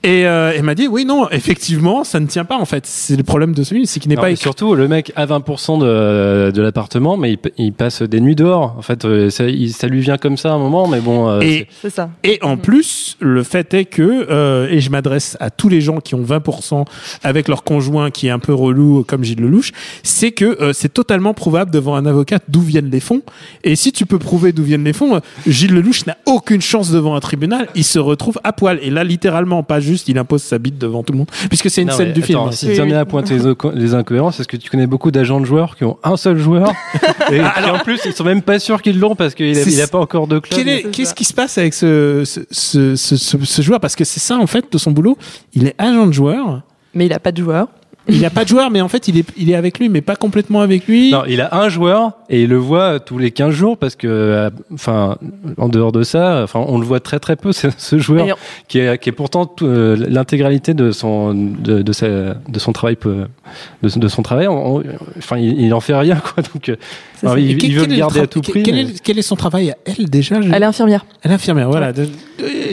Et 0.03 0.27
euh, 0.27 0.53
elle 0.57 0.65
m'a 0.65 0.75
dit, 0.75 0.89
oui, 0.89 1.05
non, 1.05 1.29
effectivement, 1.31 2.03
ça 2.03 2.19
ne 2.19 2.27
tient 2.27 2.45
pas, 2.45 2.57
en 2.59 2.65
fait. 2.65 2.85
C'est 2.87 3.17
le 3.17 3.23
problème 3.23 3.53
de 3.55 3.63
ce 3.63 3.75
film, 3.75 3.87
c'est 3.87 4.01
qu'il 4.01 4.09
n'est 4.11 4.17
pas 4.17 4.31
écrit. 4.31 4.43
surtout, 4.43 4.75
le 4.75 4.89
mec 4.89 5.13
a 5.15 5.25
20% 5.27 5.79
de, 5.81 6.51
de 6.51 6.63
l'appartement, 6.63 7.17
mais 7.17 7.33
il, 7.35 7.39
il 7.59 7.73
passe 7.73 8.03
des 8.03 8.21
nuits 8.21 8.37
dehors. 8.37 8.75
En 8.77 8.83
fait, 8.83 9.05
euh, 9.05 9.31
ça, 9.31 9.45
il- 9.45 9.73
ça 9.73 9.87
lui 9.87 10.01
vient 10.01 10.19
comme 10.19 10.37
ça 10.37 10.51
à 10.51 10.55
un 10.55 10.59
moment, 10.59 10.89
mais 10.89 11.01
bon. 11.01 11.29
euh, 11.29 11.41
Et, 11.43 11.69
C'est 11.81 11.91
ça. 11.91 12.11
Et 12.25 12.39
en 12.43 12.57
plus, 12.57 13.17
le 13.21 13.43
fait 13.45 13.73
est 13.73 13.85
que, 13.85 13.96
euh, 14.03 14.69
et 14.71 14.81
je 14.81 14.91
m'adresse 14.91 15.37
à 15.41 15.51
tous 15.51 15.69
les 15.69 15.81
gens 15.81 15.99
qui 16.01 16.15
ont 16.15 16.23
20% 16.23 16.85
avec 17.23 17.49
leur 17.49 17.63
conjoint 17.65 18.11
qui 18.11 18.27
est 18.27 18.31
un 18.31 18.39
peu 18.39 18.53
relou 18.55 19.05
comme 19.07 19.25
Gilles 19.25 19.41
Lelouch, 19.41 19.73
c'est 20.03 20.33
que 20.33 20.45
euh, 20.63 20.73
c'est 20.73 20.93
totalement 20.93 21.35
prouvable 21.35 21.71
devant 21.71 21.95
un 21.97 22.07
avocat 22.07 22.39
d'où 22.49 22.61
viennent 22.61 22.91
les 22.91 23.01
fonds. 23.01 23.23
Et 23.65 23.77
si 23.77 23.93
tu 23.93 24.07
peux 24.07 24.19
prouver 24.19 24.53
d'où 24.53 24.63
viennent 24.63 24.85
les 24.85 24.93
fonds, 24.93 25.17
euh, 25.17 25.21
Gilles 25.47 25.75
Lelouch 25.75 26.07
n'a 26.07 26.17
aucune 26.27 26.61
chance 26.61 26.91
devant 26.91 27.15
un 27.17 27.21
tribunal. 27.21 27.69
Il 27.75 27.85
se 27.85 27.99
retrouve 27.99 28.39
à 28.45 28.53
poil. 28.53 28.79
Et 28.83 28.91
là, 28.91 29.05
littéralement, 29.05 29.63
pas 29.63 29.81
juste, 29.81 30.09
il 30.09 30.19
impose 30.19 30.43
sa 30.43 30.59
bite 30.59 30.79
devant 30.79 31.03
tout 31.03 31.13
le 31.13 31.19
monde. 31.19 31.31
Puisque 31.49 31.71
c'est 31.71 31.83
une 31.83 31.89
non, 31.89 31.95
scène 31.97 32.13
du 32.13 32.23
film. 32.23 32.39
attends, 32.39 32.49
hein. 32.49 32.53
Si 32.53 32.73
tu 32.73 32.81
en 32.81 32.91
à 32.91 33.05
pointer 33.05 33.35
les, 33.35 33.45
inco- 33.47 33.73
les 33.75 33.95
incohérences, 33.95 34.41
est-ce 34.41 34.49
que 34.49 34.57
tu 34.57 34.71
connais 34.71 34.87
beaucoup 34.87 35.11
d'agents 35.11 35.41
de 35.41 35.45
joueurs 35.47 35.77
qui 35.77 35.85
ont 35.85 35.99
un 36.05 36.17
seul 36.17 36.39
joueur 36.39 36.73
et 37.33 37.39
qui, 37.39 37.71
en 37.71 37.79
plus 37.81 38.01
ils 38.07 38.13
sont 38.13 38.25
même 38.25 38.43
pas 38.43 38.59
sûrs 38.59 38.81
qu'ils 38.83 38.99
l'ont 38.99 39.15
parce 39.15 39.35
qu'il 39.35 39.51
a, 39.57 39.63
C'est- 39.63 39.71
il 39.73 39.81
a 39.81 39.87
pas 39.87 39.99
encore 39.99 40.27
de 40.27 40.39
club. 40.39 40.67
Qu'est-ce 40.93 41.15
qui 41.15 41.25
se 41.25 41.35
passe 41.35 41.59
avec 41.59 41.75
ce, 41.75 42.23
ce, 42.25 42.41
ce, 42.51 42.97
ce, 42.97 43.17
ce- 43.17 43.45
ce 43.45 43.63
joueur? 43.63 43.81
Parce 43.87 43.95
que 43.95 44.03
c'est 44.03 44.19
ça, 44.19 44.37
en 44.37 44.49
fait, 44.49 44.73
de 44.73 44.79
son 44.79 44.91
boulot. 44.91 45.17
Il 45.55 45.69
est 45.69 45.77
agent 45.79 46.09
de 46.09 46.13
joueur. 46.13 46.63
Mais 46.93 47.07
il 47.07 47.13
a 47.13 47.21
pas 47.21 47.31
de 47.31 47.41
joueur. 47.41 47.69
Il 48.09 48.21
n'a 48.21 48.31
pas 48.31 48.45
de 48.45 48.49
joueur, 48.49 48.71
mais 48.71 48.81
en 48.81 48.89
fait, 48.89 49.09
il 49.09 49.19
est, 49.19 49.25
il 49.37 49.51
est 49.51 49.55
avec 49.57 49.79
lui, 49.79 49.89
mais 49.89 50.01
pas 50.01 50.15
complètement 50.17 50.61
avec 50.61 50.87
lui. 50.87 51.11
Non, 51.11 51.23
il 51.27 51.41
a 51.41 51.57
un 51.57 51.69
joueur 51.69 52.13
et 52.31 52.43
il 52.43 52.49
le 52.49 52.57
voit 52.57 53.01
tous 53.01 53.19
les 53.19 53.31
15 53.33 53.51
jours 53.53 53.77
parce 53.77 53.97
que, 53.97 54.07
euh, 54.07 54.51
enfin, 54.73 55.17
en 55.59 55.69
dehors 55.69 55.91
de 55.93 56.03
ça, 56.05 56.43
enfin, 56.45 56.65
on 56.69 56.79
le 56.79 56.85
voit 56.87 57.01
très 57.01 57.19
très 57.19 57.35
peu 57.37 57.53
ce, 57.61 57.69
ce 57.77 57.99
joueur 57.99 58.27
qui 58.69 58.79
est, 58.79 58.99
qui 58.99 59.09
est 59.09 59.13
pourtant 59.13 59.47
tout, 59.47 59.67
euh, 59.67 59.97
l'intégralité 60.09 60.73
de 60.75 60.93
son 60.93 61.35
de, 61.35 61.83
de, 61.83 61.93
sa, 61.93 62.07
de 62.35 62.59
son 62.59 62.73
travail 62.73 62.97
de, 63.05 63.89
de 63.99 64.09
son 64.09 64.23
travail. 64.23 64.47
on- 64.49 64.77
on- 64.77 64.83
enfin, 65.19 65.39
il, 65.39 65.61
il 65.61 65.75
en 65.75 65.81
fait 65.81 65.95
rien 65.95 66.17
quoi. 66.17 66.43
Donc, 66.55 66.69
euh, 66.69 66.77
alors, 67.23 67.39
il, 67.39 67.57
quel- 67.59 67.73
veut 67.73 67.81
quel 67.81 67.89
le 67.91 67.95
est 67.95 67.99
garder 67.99 68.21
à 68.21 68.27
tout 68.27 68.41
prix. 68.43 68.63
Quel, 68.63 68.75
mais- 68.75 68.81
est, 68.83 69.01
quel 69.03 69.19
est 69.19 69.23
son 69.23 69.37
travail 69.37 69.71
à 69.71 69.77
elle 69.85 70.09
déjà 70.09 70.41
je- 70.41 70.51
Elle 70.53 70.63
est 70.63 70.67
infirmière. 70.67 71.07
Elle 71.23 71.31
est 71.33 71.35
infirmière, 71.35 71.69
voilà. 71.71 71.93
Euh, 72.41 72.73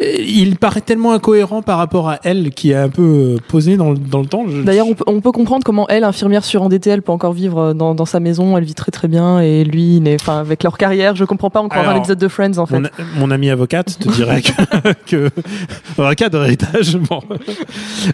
il 0.00 0.56
paraît 0.56 0.80
tellement 0.80 1.12
incohérent 1.12 1.62
par 1.62 1.78
rapport 1.78 2.08
à 2.08 2.18
elle 2.24 2.50
qui 2.50 2.70
est 2.72 2.74
un 2.76 2.88
peu 2.88 3.02
euh, 3.02 3.36
posé 3.48 3.76
dans, 3.76 3.90
le- 3.92 3.98
dans 3.98 4.20
le 4.20 4.26
temps. 4.26 4.44
Je- 4.48 4.57
D'ailleurs, 4.64 4.86
on 4.88 4.94
peut, 4.94 5.04
on 5.06 5.20
peut 5.20 5.32
comprendre 5.32 5.64
comment 5.64 5.86
elle, 5.88 6.04
infirmière 6.04 6.44
surendettée, 6.44 6.90
elle 6.90 7.02
peut 7.02 7.12
encore 7.12 7.32
vivre 7.32 7.58
euh, 7.58 7.74
dans, 7.74 7.94
dans 7.94 8.06
sa 8.06 8.20
maison. 8.20 8.56
Elle 8.56 8.64
vit 8.64 8.74
très 8.74 8.90
très 8.90 9.08
bien 9.08 9.40
et 9.40 9.64
lui, 9.64 9.96
il 9.96 10.08
est, 10.08 10.20
enfin, 10.20 10.38
avec 10.38 10.62
leur 10.62 10.78
carrière, 10.78 11.16
je 11.16 11.24
comprends 11.24 11.50
pas 11.50 11.60
encore 11.60 11.80
Alors, 11.80 11.92
un 11.92 11.98
épisode 11.98 12.18
de 12.18 12.28
Friends 12.28 12.58
en 12.58 12.66
fait. 12.66 12.78
Mon, 12.78 12.88
mon 13.18 13.30
ami 13.30 13.50
avocate 13.50 13.98
te 13.98 14.08
dirait 14.08 14.42
que, 14.42 14.92
que 15.06 15.30
en 16.02 16.12
cas 16.12 16.28
d'héritage, 16.28 16.96
bon, 16.96 17.20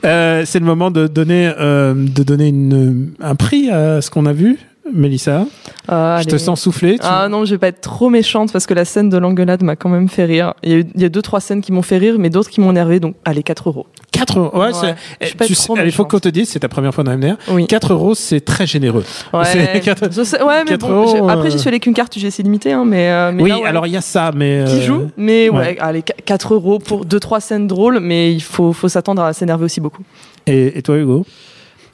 Euh, 0.04 0.42
c'est 0.44 0.58
le 0.58 0.66
moment 0.66 0.90
de 0.90 1.06
donner, 1.06 1.52
euh, 1.58 1.94
de 1.94 2.22
donner 2.22 2.48
une, 2.48 3.12
un 3.20 3.34
prix 3.34 3.70
à 3.70 4.00
ce 4.00 4.10
qu'on 4.10 4.26
a 4.26 4.32
vu, 4.32 4.58
Mélissa. 4.92 5.46
Ah, 5.88 6.18
Je 6.22 6.28
te 6.28 6.36
sens 6.36 6.60
souffler. 6.60 6.94
tu- 6.98 7.04
Ah 7.04 7.28
non, 7.30 7.44
je 7.44 7.52
vais 7.54 7.58
pas 7.58 7.68
être 7.68 7.80
trop 7.80 8.10
méchante 8.10 8.52
parce 8.52 8.66
que 8.66 8.74
la 8.74 8.84
scène 8.84 9.08
de 9.08 9.16
l'engueulade 9.16 9.62
m'a 9.62 9.76
quand 9.76 9.88
même 9.88 10.08
fait 10.08 10.24
rire. 10.24 10.54
Il 10.62 10.70
y, 10.70 10.74
a 10.74 10.78
eu- 10.78 10.84
il 10.94 11.00
y 11.00 11.04
a 11.04 11.08
deux 11.08 11.22
trois 11.22 11.40
scènes 11.40 11.62
qui 11.62 11.72
m'ont 11.72 11.82
fait 11.82 11.96
rire, 11.98 12.16
mais 12.18 12.28
d'autres 12.30 12.50
qui 12.50 12.60
m'ont 12.60 12.70
énervé. 12.70 13.00
Donc, 13.00 13.14
allez, 13.24 13.42
4 13.42 13.68
euros. 13.68 13.86
4 14.12 14.38
euros. 14.38 14.50
Ouais, 14.58 14.66
Ouais, 14.74 14.94
eh, 15.20 15.24
tu 15.46 15.54
sais- 15.54 15.72
il 15.84 15.92
faut 15.92 16.04
qu'on 16.04 16.18
te 16.20 16.28
dise, 16.28 16.48
c'est 16.50 16.60
ta 16.60 16.68
première 16.68 16.94
fois 16.94 17.02
dans 17.04 17.12
MDR. 17.12 17.36
Oui. 17.50 17.66
4 17.66 17.92
euros, 17.92 18.14
c'est 18.14 18.40
très 18.40 18.66
généreux. 18.66 19.04
Ouais, 19.32 19.44
C'est 19.44 19.80
quatre- 19.80 20.12
je 20.12 20.22
sais- 20.22 20.42
ouais, 20.42 20.64
mais 20.64 20.70
4 20.72 20.86
bon, 20.86 20.92
euros, 20.92 21.28
après 21.28 21.50
j'y 21.50 21.58
suis 21.58 21.68
allé 21.68 21.80
qu'une 21.80 21.94
carte 21.94 22.14
UGC 22.16 22.42
limitée, 22.42 22.72
hein, 22.72 22.84
mais, 22.86 23.10
euh, 23.10 23.32
mais 23.32 23.42
oui, 23.42 23.48
là, 23.50 23.58
ouais, 23.60 23.66
alors 23.66 23.86
il 23.86 23.92
y 23.92 23.96
a 23.96 24.00
ça, 24.02 24.30
mais. 24.34 24.64
qui 24.66 24.74
euh, 24.76 24.82
joue, 24.82 25.10
mais 25.16 25.48
ouais, 25.48 25.56
ouais. 25.58 25.76
allez, 25.80 26.02
4 26.02 26.54
euros 26.54 26.78
pour 26.78 27.04
deux 27.04 27.20
trois 27.20 27.40
scènes 27.40 27.66
drôles, 27.66 28.00
mais 28.00 28.32
il 28.32 28.42
faut, 28.42 28.72
faut 28.72 28.88
s'attendre 28.88 29.22
à 29.22 29.32
s'énerver 29.32 29.64
aussi 29.64 29.80
beaucoup. 29.80 30.02
Et, 30.46 30.78
et 30.78 30.82
toi, 30.82 30.96
Hugo? 30.98 31.24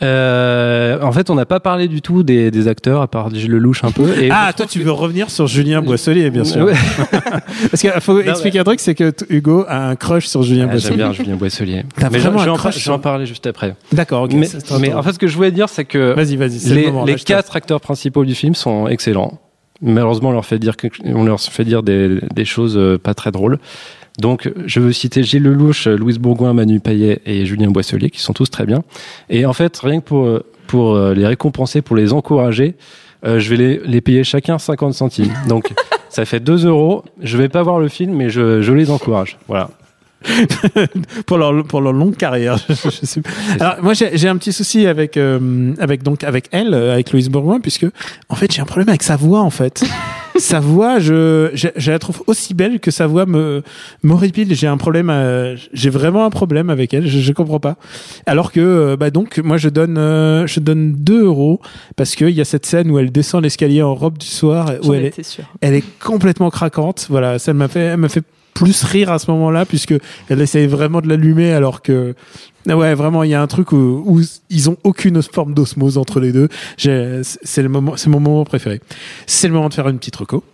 Euh, 0.02 0.98
en 1.02 1.12
fait, 1.12 1.30
on 1.30 1.34
n'a 1.34 1.44
pas 1.46 1.60
parlé 1.60 1.86
du 1.88 2.00
tout 2.02 2.22
des, 2.22 2.50
des 2.50 2.68
acteurs 2.68 3.02
à 3.02 3.08
part 3.08 3.28
Gilles 3.34 3.50
Lelouch 3.50 3.84
un 3.84 3.90
peu. 3.90 4.08
Et 4.20 4.30
Ah, 4.32 4.52
toi, 4.56 4.66
tu 4.66 4.80
veux 4.80 4.90
revenir 4.92 5.30
sur 5.30 5.46
Julien 5.46 5.82
Boisselier, 5.82 6.30
bien 6.30 6.44
sûr. 6.44 6.66
Parce 7.70 7.80
qu'il 7.80 7.90
faut 8.00 8.20
expliquer 8.20 8.60
un 8.60 8.64
truc, 8.64 8.80
c'est 8.80 8.94
que 8.94 9.12
Hugo 9.28 9.64
a 9.68 9.88
un 9.88 9.96
crush 9.96 10.26
sur 10.26 10.42
Julien 10.42 10.68
Ah, 10.70 10.76
J'aime 10.78 10.96
Boisselier. 10.96 10.96
bien 10.96 11.12
Julien 11.12 11.36
Boisselier. 11.36 11.82
T'as 11.96 12.10
Mais 12.10 12.18
je, 12.18 12.22
vraiment 12.24 12.38
je 12.38 12.44
vais 12.44 12.50
un 12.50 12.54
en, 12.54 12.56
crush 12.56 12.62
par- 12.64 12.72
je 12.72 12.78
sur- 12.78 12.92
vais 12.92 12.96
en 12.98 13.00
parler 13.00 13.26
juste 13.26 13.46
après. 13.46 13.74
D'accord, 13.92 14.22
ok. 14.22 14.32
mais, 14.32 14.92
en 14.94 15.02
fait, 15.02 15.12
ce 15.12 15.18
que 15.18 15.26
je 15.26 15.36
voulais 15.36 15.50
dire, 15.52 15.68
c'est 15.68 15.84
que 15.84 16.14
Vas-y, 16.14 16.36
vas-y, 16.36 16.58
c'est 16.60 16.70
le 16.70 16.74
les, 16.76 16.86
moment. 16.90 17.06
je 17.06 17.22
quatre 17.24 17.56
acteurs 17.56 17.80
principaux 17.80 18.24
du 18.24 18.34
film 18.34 18.54
sont 18.54 18.88
excellents. 18.88 19.38
Malheureusement, 19.82 20.28
on 20.30 20.32
leur 20.32 20.44
fait 20.44 20.58
dire, 20.58 20.74
on 21.06 21.24
leur 21.24 21.40
fait 21.40 21.64
dire 21.64 21.82
des, 21.82 22.20
des 22.34 22.44
choses 22.44 22.76
euh, 22.76 22.98
pas 22.98 23.14
très 23.14 23.30
drôles. 23.30 23.58
Donc, 24.18 24.50
je 24.66 24.80
veux 24.80 24.92
citer 24.92 25.22
Gilles 25.22 25.42
Lelouch, 25.42 25.86
Louise 25.86 26.18
Bourgoin, 26.18 26.52
Manu 26.52 26.80
Payet 26.80 27.20
et 27.24 27.46
Julien 27.46 27.70
Boisselier, 27.70 28.10
qui 28.10 28.20
sont 28.20 28.32
tous 28.32 28.50
très 28.50 28.66
bien. 28.66 28.82
Et 29.28 29.46
en 29.46 29.52
fait, 29.52 29.76
rien 29.78 30.00
que 30.00 30.04
pour, 30.04 30.26
euh, 30.26 30.44
pour 30.66 30.94
euh, 30.94 31.14
les 31.14 31.26
récompenser, 31.26 31.82
pour 31.82 31.96
les 31.96 32.12
encourager, 32.12 32.76
euh, 33.24 33.38
je 33.38 33.50
vais 33.50 33.56
les, 33.56 33.80
les 33.84 34.00
payer 34.00 34.24
chacun 34.24 34.58
50 34.58 34.94
centimes. 34.94 35.32
Donc, 35.48 35.72
ça 36.08 36.24
fait 36.24 36.40
2 36.40 36.66
euros. 36.66 37.04
Je 37.22 37.36
vais 37.36 37.48
pas 37.48 37.62
voir 37.62 37.78
le 37.78 37.88
film, 37.88 38.14
mais 38.14 38.30
je, 38.30 38.62
je 38.62 38.72
les 38.72 38.90
encourage. 38.90 39.38
Voilà. 39.48 39.70
pour 41.26 41.38
leur 41.38 41.64
pour 41.64 41.80
leur 41.80 41.92
longue 41.92 42.16
carrière. 42.16 42.56
Je- 42.68 42.74
je 42.90 43.06
sais 43.06 43.20
pas. 43.22 43.30
Alors 43.58 43.82
moi 43.82 43.94
j'ai 43.94 44.16
j'ai 44.16 44.28
un 44.28 44.36
petit 44.36 44.52
souci 44.52 44.86
avec 44.86 45.16
euh, 45.16 45.72
avec 45.78 46.02
donc 46.02 46.24
avec 46.24 46.48
elle 46.52 46.74
euh, 46.74 46.92
avec 46.94 47.12
Louise 47.12 47.28
Bourgoin 47.30 47.60
puisque 47.60 47.86
en 48.28 48.34
fait 48.34 48.52
j'ai 48.52 48.60
un 48.60 48.66
problème 48.66 48.88
avec 48.88 49.02
sa 49.02 49.16
voix 49.16 49.40
en 49.40 49.50
fait. 49.50 49.82
sa 50.38 50.58
voix, 50.60 50.98
je, 51.00 51.50
je, 51.52 51.68
je 51.76 51.90
la 51.90 51.98
trouve 51.98 52.22
aussi 52.26 52.54
belle 52.54 52.80
que 52.80 52.90
sa 52.90 53.06
voix 53.06 53.26
me 53.26 53.62
m'horripile. 54.02 54.54
J'ai 54.54 54.68
un 54.68 54.78
problème, 54.78 55.12
j'ai 55.74 55.90
vraiment 55.90 56.24
un 56.24 56.30
problème 56.30 56.70
avec 56.70 56.94
elle. 56.94 57.06
Je, 57.06 57.18
je 57.18 57.32
comprends 57.34 57.60
pas. 57.60 57.76
Alors 58.24 58.50
que, 58.50 58.60
euh, 58.60 58.96
bah 58.96 59.10
donc, 59.10 59.36
moi 59.38 59.58
je 59.58 59.68
donne, 59.68 59.98
euh, 59.98 60.46
je 60.46 60.60
donne 60.60 60.94
2 60.94 61.24
euros 61.24 61.60
parce 61.96 62.14
qu'il 62.14 62.30
y 62.30 62.40
a 62.40 62.46
cette 62.46 62.64
scène 62.64 62.90
où 62.90 62.98
elle 62.98 63.12
descend 63.12 63.42
l'escalier 63.42 63.82
en 63.82 63.94
robe 63.94 64.16
du 64.16 64.26
soir, 64.26 64.72
où 64.84 64.94
elle 64.94 65.06
est, 65.06 65.36
elle 65.60 65.74
est 65.74 65.84
complètement 65.98 66.48
craquante. 66.48 67.06
Voilà, 67.10 67.38
ça 67.38 67.52
m'a 67.52 67.68
fait, 67.68 67.80
elle 67.80 67.98
m'a 67.98 68.08
fait 68.08 68.24
plus 68.60 68.84
rire 68.84 69.10
à 69.10 69.18
ce 69.18 69.30
moment-là 69.30 69.64
puisque 69.64 69.94
elle 70.28 70.40
essaye 70.40 70.66
vraiment 70.66 71.00
de 71.00 71.08
l'allumer 71.08 71.52
alors 71.52 71.80
que 71.80 72.14
ouais 72.66 72.94
vraiment 72.94 73.22
il 73.22 73.30
y 73.30 73.34
a 73.34 73.40
un 73.40 73.46
truc 73.46 73.72
où, 73.72 74.02
où 74.04 74.20
ils 74.50 74.70
ont 74.70 74.76
aucune 74.84 75.22
forme 75.22 75.54
d'osmose 75.54 75.96
entre 75.96 76.20
les 76.20 76.32
deux. 76.32 76.48
C'est 76.76 77.62
le 77.62 77.68
moment, 77.68 77.96
c'est 77.96 78.10
mon 78.10 78.20
moment 78.20 78.44
préféré. 78.44 78.80
C'est 79.26 79.48
le 79.48 79.54
moment 79.54 79.68
de 79.68 79.74
faire 79.74 79.88
une 79.88 79.98
petite 79.98 80.16
reco. 80.16 80.44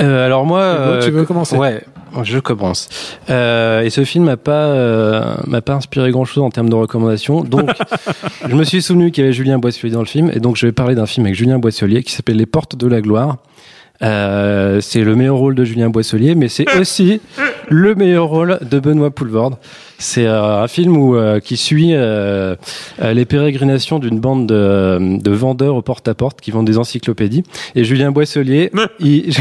Euh, 0.00 0.26
alors 0.26 0.44
moi, 0.44 0.98
tu 1.02 1.10
veux 1.10 1.20
euh, 1.20 1.24
commencer? 1.24 1.56
Ouais, 1.56 1.84
je 2.24 2.40
commence. 2.40 2.88
Euh, 3.30 3.82
et 3.82 3.90
ce 3.90 4.02
film 4.04 4.24
m'a 4.24 4.36
pas 4.36 5.36
m'a 5.46 5.60
pas 5.60 5.74
inspiré 5.74 6.10
grand 6.10 6.24
chose 6.24 6.42
en 6.42 6.50
termes 6.50 6.68
de 6.68 6.74
recommandations. 6.74 7.44
Donc, 7.44 7.70
je 8.48 8.54
me 8.56 8.64
suis 8.64 8.82
souvenu 8.82 9.12
qu'il 9.12 9.22
y 9.22 9.26
avait 9.26 9.32
Julien 9.32 9.58
Boisselier 9.58 9.92
dans 9.92 10.00
le 10.00 10.06
film, 10.06 10.32
et 10.34 10.40
donc 10.40 10.56
je 10.56 10.66
vais 10.66 10.72
parler 10.72 10.96
d'un 10.96 11.06
film 11.06 11.26
avec 11.26 11.36
Julien 11.36 11.60
Boisselier 11.60 12.02
qui 12.02 12.12
s'appelle 12.12 12.36
Les 12.36 12.46
Portes 12.46 12.76
de 12.76 12.88
la 12.88 13.00
Gloire. 13.00 13.36
Euh, 14.02 14.80
c'est 14.80 15.02
le 15.02 15.14
meilleur 15.14 15.36
rôle 15.36 15.54
de 15.54 15.64
Julien 15.64 15.88
Boisselier, 15.88 16.34
mais 16.34 16.48
c'est 16.48 16.66
aussi 16.78 17.20
le 17.68 17.94
meilleur 17.94 18.26
rôle 18.26 18.58
de 18.68 18.78
Benoît 18.80 19.10
Poulvorde. 19.10 19.56
C'est 19.98 20.26
euh, 20.26 20.62
un 20.62 20.68
film 20.68 20.96
où, 20.96 21.16
euh, 21.16 21.40
qui 21.40 21.56
suit 21.56 21.94
euh, 21.94 22.56
euh, 23.00 23.12
les 23.14 23.24
pérégrinations 23.24 23.98
d'une 23.98 24.18
bande 24.18 24.46
de, 24.46 25.18
de 25.18 25.30
vendeurs 25.30 25.76
au 25.76 25.82
porte-à-porte 25.82 26.40
qui 26.40 26.50
vendent 26.50 26.66
des 26.66 26.78
encyclopédies. 26.78 27.44
Et 27.74 27.84
Julien 27.84 28.10
Boisselier, 28.10 28.70
il... 28.98 29.32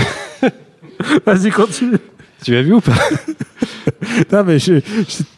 Vas-y, 1.26 1.50
continue. 1.50 1.98
Tu 2.44 2.52
l'as 2.52 2.62
vu 2.62 2.74
ou 2.74 2.82
pas 2.82 2.94
Non, 4.32 4.44
mais 4.46 4.60
je, 4.60 4.76
je- 4.76 4.82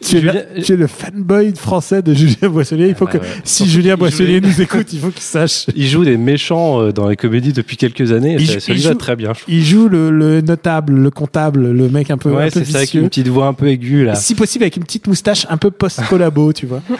tu, 0.06 0.16
es 0.16 0.20
Julien- 0.20 0.32
le, 0.56 0.62
tu 0.62 0.72
es 0.72 0.76
le 0.76 0.86
fanboy 0.86 1.54
français 1.56 2.02
de 2.02 2.12
Julien 2.14 2.48
Boisselier. 2.48 2.88
Il 2.88 2.94
faut 2.94 3.06
bah 3.06 3.12
que, 3.12 3.18
ouais. 3.18 3.24
si 3.44 3.56
Surtout 3.58 3.70
Julien 3.72 3.90
qu'il 3.94 3.98
Boisselier 4.00 4.38
jouait- 4.40 4.48
nous 4.48 4.60
écoute, 4.60 4.92
il 4.92 4.98
faut 4.98 5.10
qu'il 5.10 5.22
sache. 5.22 5.66
Il 5.76 5.86
joue 5.86 6.04
des 6.04 6.16
méchants 6.16 6.80
euh, 6.82 6.92
dans 6.92 7.08
les 7.08 7.16
comédies 7.16 7.52
depuis 7.52 7.76
quelques 7.76 8.12
années. 8.12 8.34
Et 8.34 8.40
Il 8.40 8.46
ça, 8.46 8.54
joue- 8.54 8.60
ça 8.60 8.72
il 8.72 8.74
lui 8.76 8.82
va 8.82 8.90
joue- 8.92 8.98
très 8.98 9.16
bien. 9.16 9.32
je 9.34 9.40
trouve. 9.42 9.54
Il 9.54 9.64
joue 9.64 9.88
le, 9.88 10.10
le 10.10 10.40
notable, 10.40 10.94
le 10.94 11.10
comptable, 11.10 11.70
le 11.70 11.88
mec 11.88 12.10
un 12.10 12.18
peu, 12.18 12.30
un 12.30 12.36
Ouais, 12.36 12.50
peu 12.50 12.60
c'est 12.60 12.64
ça, 12.64 12.78
avec 12.78 12.88
vicieux. 12.88 13.02
une 13.02 13.08
petite 13.08 13.28
voix 13.28 13.46
un 13.46 13.54
peu 13.54 13.68
aiguë 13.68 14.04
là. 14.04 14.14
Si 14.14 14.34
possible, 14.34 14.64
avec 14.64 14.76
une 14.76 14.84
petite 14.84 15.06
moustache 15.06 15.46
un 15.48 15.56
peu 15.56 15.70
post-collabo, 15.70 16.52
tu 16.52 16.66
vois. 16.66 16.82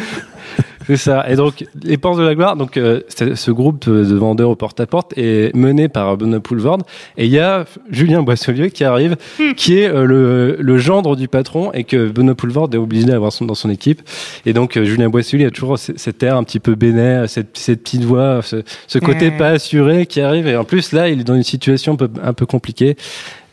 C'est 0.86 0.96
ça. 0.96 1.28
Et 1.28 1.34
donc, 1.34 1.64
les 1.82 1.96
Portes 1.96 2.18
de 2.18 2.22
la 2.22 2.34
Gloire, 2.36 2.54
donc 2.56 2.76
euh, 2.76 3.00
ce 3.08 3.50
groupe 3.50 3.88
de, 3.88 4.04
de 4.04 4.14
vendeurs 4.14 4.50
au 4.50 4.54
porte-à-porte 4.54 5.12
est 5.16 5.54
mené 5.56 5.88
par 5.88 6.16
Benoît 6.16 6.38
Poulvorde. 6.38 6.82
Et 7.16 7.24
il 7.26 7.32
y 7.32 7.40
a 7.40 7.64
Julien 7.90 8.22
Boisselier 8.22 8.70
qui 8.70 8.84
arrive, 8.84 9.16
qui 9.56 9.78
est 9.78 9.88
euh, 9.88 10.04
le, 10.04 10.56
le 10.60 10.78
gendre 10.78 11.16
du 11.16 11.26
patron 11.26 11.72
et 11.72 11.82
que 11.82 12.08
Benoît 12.08 12.36
Poulvorde 12.36 12.72
est 12.74 12.78
obligé 12.78 13.04
d'avoir 13.06 13.32
son- 13.32 13.46
dans 13.46 13.54
son 13.56 13.68
équipe. 13.68 14.00
Et 14.44 14.52
donc, 14.52 14.76
euh, 14.76 14.84
Julien 14.84 15.08
Boisselier 15.08 15.46
a 15.46 15.50
toujours 15.50 15.76
cet 15.78 16.22
air 16.22 16.36
un 16.36 16.44
petit 16.44 16.60
peu 16.60 16.76
bénet, 16.76 17.26
cette, 17.26 17.58
cette 17.58 17.82
petite 17.82 18.04
voix, 18.04 18.40
ce, 18.42 18.62
ce 18.86 18.98
côté 19.00 19.30
pas 19.32 19.48
assuré 19.48 20.06
qui 20.06 20.20
arrive. 20.20 20.46
Et 20.46 20.56
en 20.56 20.64
plus, 20.64 20.92
là, 20.92 21.08
il 21.08 21.20
est 21.20 21.24
dans 21.24 21.34
une 21.34 21.42
situation 21.42 21.94
un 21.94 21.96
peu, 21.96 22.08
un 22.22 22.32
peu 22.32 22.46
compliquée. 22.46 22.96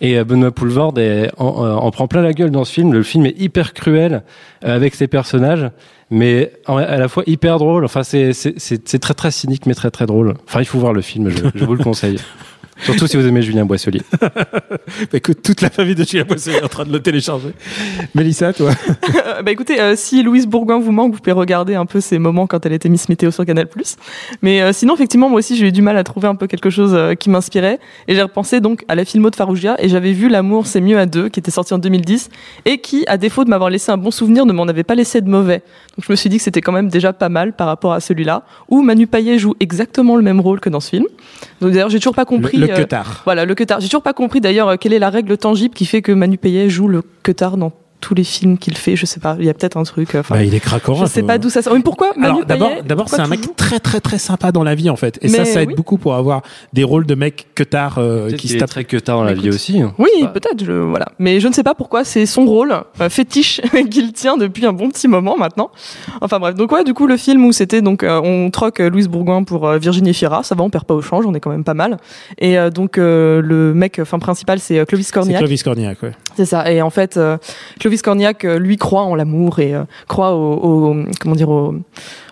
Et 0.02 0.18
euh, 0.18 0.24
Benoît 0.24 0.52
en, 0.58 0.94
euh, 0.98 1.74
en 1.74 1.92
prend 1.92 2.08
plein 2.08 2.22
la 2.22 2.34
gueule 2.34 2.52
dans 2.52 2.66
ce 2.66 2.74
film. 2.74 2.94
Le 2.94 3.04
film 3.04 3.26
est 3.26 3.40
hyper 3.40 3.74
cruel 3.74 4.24
euh, 4.64 4.76
avec 4.76 4.96
ses 4.96 5.08
personnages, 5.08 5.70
mais 6.10 6.52
à 6.68 6.98
la 6.98 7.08
fois 7.08 7.24
hyper 7.26 7.60
drôle. 7.60 7.86
Enfin, 7.86 8.04
c'est 8.04 9.00
très 9.00 9.14
très 9.14 9.32
cynique, 9.32 9.66
mais 9.66 9.74
très 9.74 9.92
très 9.92 10.06
drôle. 10.06 10.36
Enfin, 10.48 10.60
il 10.60 10.66
faut 10.66 10.80
voir 10.80 10.94
le 10.94 11.02
film. 11.02 11.30
Je 11.56 11.66
vous 11.66 11.76
le 11.76 11.84
conseille. 11.84 12.18
Surtout 12.84 13.08
si 13.08 13.18
vous 13.18 13.28
aimez 13.28 13.42
Julien 13.42 13.66
Boisselier. 13.66 14.02
Bah, 15.12 15.18
écoute, 15.18 15.40
toute 15.44 15.62
la 15.62 15.70
famille 15.70 15.96
de 15.96 16.04
Julien 16.04 16.24
Boisselier 16.24 16.58
est 16.58 16.64
en 16.64 16.68
train 16.68 16.86
de 16.86 16.92
le 16.92 17.02
télécharger. 17.02 17.50
Mélissa, 18.16 18.54
toi 18.54 18.72
bah 19.44 19.52
écoutez, 19.52 19.80
euh, 19.80 19.96
si 19.96 20.24
Louise 20.24 20.48
Bourgoin 20.48 20.80
vous 20.80 20.92
manque, 20.92 21.14
vous 21.14 21.20
pouvez 21.20 21.32
regarder 21.32 21.76
un 21.76 21.86
peu 21.86 22.02
ses 22.02 22.20
moments 22.20 22.48
quand 22.48 22.66
elle 22.66 22.74
était 22.74 22.90
Miss 22.90 23.10
Météo 23.10 23.32
sur 23.32 23.46
Canal+. 23.46 23.68
Mais 24.42 24.62
euh, 24.62 24.74
sinon, 24.74 24.96
effectivement, 24.96 25.30
moi 25.30 25.40
aussi, 25.40 25.56
j'ai 25.56 25.68
eu 25.68 25.72
du 25.72 25.82
mal 25.82 25.98
à 25.98 26.04
trouver 26.04 26.28
un 26.28 26.36
peu 26.36 26.48
quelque 26.48 26.70
chose 26.70 26.94
euh, 26.94 27.16
qui 27.16 27.30
m'inspirait. 27.30 27.80
Et 28.08 28.16
j'ai 28.16 28.22
repensé 28.22 28.62
donc 28.62 28.84
à 28.88 28.96
la 28.96 29.06
filmo 29.06 29.30
de 29.30 29.36
Farougia 29.36 29.76
et 29.80 29.90
j'avais 29.90 30.14
vu 30.14 30.30
L'amour, 30.30 30.68
c'est 30.68 30.82
mieux 30.82 30.98
à 30.98 31.06
deux, 31.06 31.30
qui 31.30 31.40
était 31.40 31.52
sorti 31.52 31.74
en 31.74 31.78
2010 31.80 32.30
et 32.66 32.80
qui, 32.80 33.04
à 33.08 33.18
défaut 33.18 33.44
de 33.44 33.50
m'avoir 33.50 33.70
laissé 33.70 33.92
un 33.92 33.98
bon 33.98 34.12
souvenir, 34.12 34.46
ne 34.46 34.54
m'en 34.54 34.68
avait 34.68 34.84
pas 34.84 34.96
laissé 34.96 35.22
de 35.22 35.30
mauvais. 35.30 35.62
Donc 35.96 36.06
je 36.06 36.12
me 36.12 36.16
suis 36.16 36.30
dit 36.30 36.38
que 36.38 36.44
c'était 36.44 36.62
quand 36.62 36.72
même 36.72 36.90
déjà 36.90 37.14
pas 37.14 37.30
mal 37.30 37.54
par 37.54 37.68
rapport 37.68 37.94
à 37.94 38.00
celui-là, 38.00 38.44
où 38.70 38.82
Manu 38.82 39.08
Payet 39.08 39.38
joue 39.38 39.56
exactement 39.60 40.16
le 40.16 40.24
même 40.24 40.40
rôle 40.40 40.60
que 40.60 40.70
dans 40.70 40.80
ce 40.80 40.90
film. 40.90 41.06
Donc 41.62 41.72
d'ailleurs, 41.72 41.90
j'ai 41.90 42.00
toujours 42.00 42.16
pas 42.16 42.26
compris. 42.26 42.58
Le, 42.58 42.73
le 42.74 42.80
euh, 42.80 42.84
queutard. 42.84 43.22
voilà, 43.26 43.46
le 43.46 43.56
queutard. 43.56 43.80
J'ai 43.80 43.88
toujours 43.88 44.02
pas 44.02 44.14
compris 44.14 44.42
d'ailleurs 44.42 44.70
euh, 44.70 44.76
quelle 44.78 44.94
est 44.94 45.00
la 45.00 45.10
règle 45.10 45.38
tangible 45.38 45.74
qui 45.74 45.86
fait 45.86 46.02
que 46.02 46.12
Manu 46.12 46.38
Payet 46.38 46.70
joue 46.70 46.88
le 46.88 47.02
queutard 47.24 47.58
dans 47.58 47.72
tous 48.04 48.14
les 48.14 48.26
films 48.26 48.58
qu'il 48.58 48.76
fait. 48.76 48.98
Je 48.98 49.06
sais 49.06 49.22
pas, 49.22 49.38
il 49.40 49.46
y 49.46 49.50
a 49.50 49.54
peut-être 49.54 49.78
un 49.78 49.84
truc. 49.84 50.14
euh, 50.16 50.20
Enfin, 50.20 50.36
Bah, 50.36 50.44
il 50.44 50.54
est 50.54 50.60
craquant. 50.60 50.94
je 50.96 51.06
sais 51.06 51.22
peu. 51.22 51.28
pas 51.28 51.38
d'où 51.38 51.50
ça 51.50 51.62
sort. 51.62 51.74
Mais 51.74 51.80
pourquoi 51.80 52.12
Alors 52.22 52.46
d'abord, 52.46 52.72
d'abord 52.86 53.08
c'est 53.10 53.22
un 53.22 53.28
mec 53.28 53.56
très 53.56 53.80
très 53.80 54.02
très 54.02 54.18
sympa 54.18 54.52
dans 54.52 54.64
la 54.64 54.76
vie 54.76 54.90
en 54.90 54.98
fait, 54.98 55.18
et 55.22 55.30
ça 55.30 55.40
Mais 55.40 55.46
ça 55.46 55.62
aide 55.62 55.70
oui. 55.70 55.76
beaucoup 55.76 55.98
pour 55.98 56.16
avoir 56.16 56.42
des 56.74 56.84
rôles 56.84 57.06
de 57.06 57.16
mecs 57.16 57.48
queutards 57.56 57.98
euh, 58.00 58.28
Peut-être 58.28 58.40
qui 58.40 58.48
se 58.50 58.56
est 58.56 58.58
tapent. 58.60 58.70
très 58.70 58.84
que 58.84 58.98
tard 58.98 59.18
dans 59.20 59.24
la 59.24 59.32
Écoute. 59.32 59.44
vie 59.44 59.50
aussi. 59.50 59.82
hein. 59.82 59.94
Oui, 59.98 60.10
Bah, 60.22 60.28
peut-être. 60.34 60.64
Voilà. 60.70 61.06
Mais 61.20 61.40
je 61.40 61.48
ne 61.48 61.54
sais 61.54 61.64
pas 61.64 61.74
pourquoi. 61.76 62.04
C'est 62.04 62.26
son 62.26 62.46
rôle 62.46 62.74
euh, 63.00 63.10
fétiche 63.10 63.62
qu'il 63.90 64.12
tient 64.12 64.36
depuis 64.38 64.66
un 64.66 64.74
bon 64.74 64.90
petit 64.90 65.08
moment 65.08 65.38
maintenant. 65.38 65.72
Enfin 66.22 66.40
bref. 66.40 66.56
Donc 66.56 66.72
ouais, 66.74 66.84
du 66.84 66.94
coup 66.94 67.08
le 67.08 67.16
film 67.18 67.46
où 67.46 67.52
c'était 67.54 67.82
donc 67.82 68.04
euh, 68.04 68.20
on 68.24 68.50
troque 68.52 68.80
euh, 68.82 68.90
Louise 68.90 69.08
Bourgoin 69.08 69.44
pour 69.44 69.68
euh, 69.68 69.78
Virginie 69.78 70.14
Fira. 70.14 70.44
Ça 70.44 70.56
va, 70.56 70.64
on 70.64 70.70
perd 70.70 70.84
pas 70.86 70.94
au 70.94 71.02
change. 71.02 71.26
On 71.26 71.34
est 71.34 71.40
quand 71.40 71.52
même 71.52 71.64
pas 71.64 71.74
mal. 71.74 71.98
Et 72.38 72.58
euh, 72.60 72.70
donc 72.70 72.98
euh, 72.98 73.42
le 73.42 73.74
mec, 73.74 74.00
enfin 74.02 74.20
principal, 74.20 74.60
c'est 74.60 74.80
euh, 74.80 74.86
Clovis 74.86 75.08
C'est 75.08 75.14
Cornillac. 75.14 75.40
Clovis 75.40 75.64
Cornillac, 75.64 76.04
ouais. 76.04 76.12
C'est 76.36 76.46
ça. 76.46 76.72
Et 76.72 76.82
en 76.82 76.90
fait, 76.90 77.18
euh, 77.18 77.38
Clovis 77.94 78.02
Cornillac, 78.02 78.44
euh, 78.46 78.58
lui, 78.58 78.78
croit 78.78 79.04
en 79.04 79.14
l'amour 79.14 79.60
et 79.60 79.76
euh, 79.76 79.84
croit 80.08 80.34
au, 80.34 80.54
au- 80.54 80.96
comment 81.20 81.36
dire, 81.36 81.50
aux, 81.50 81.76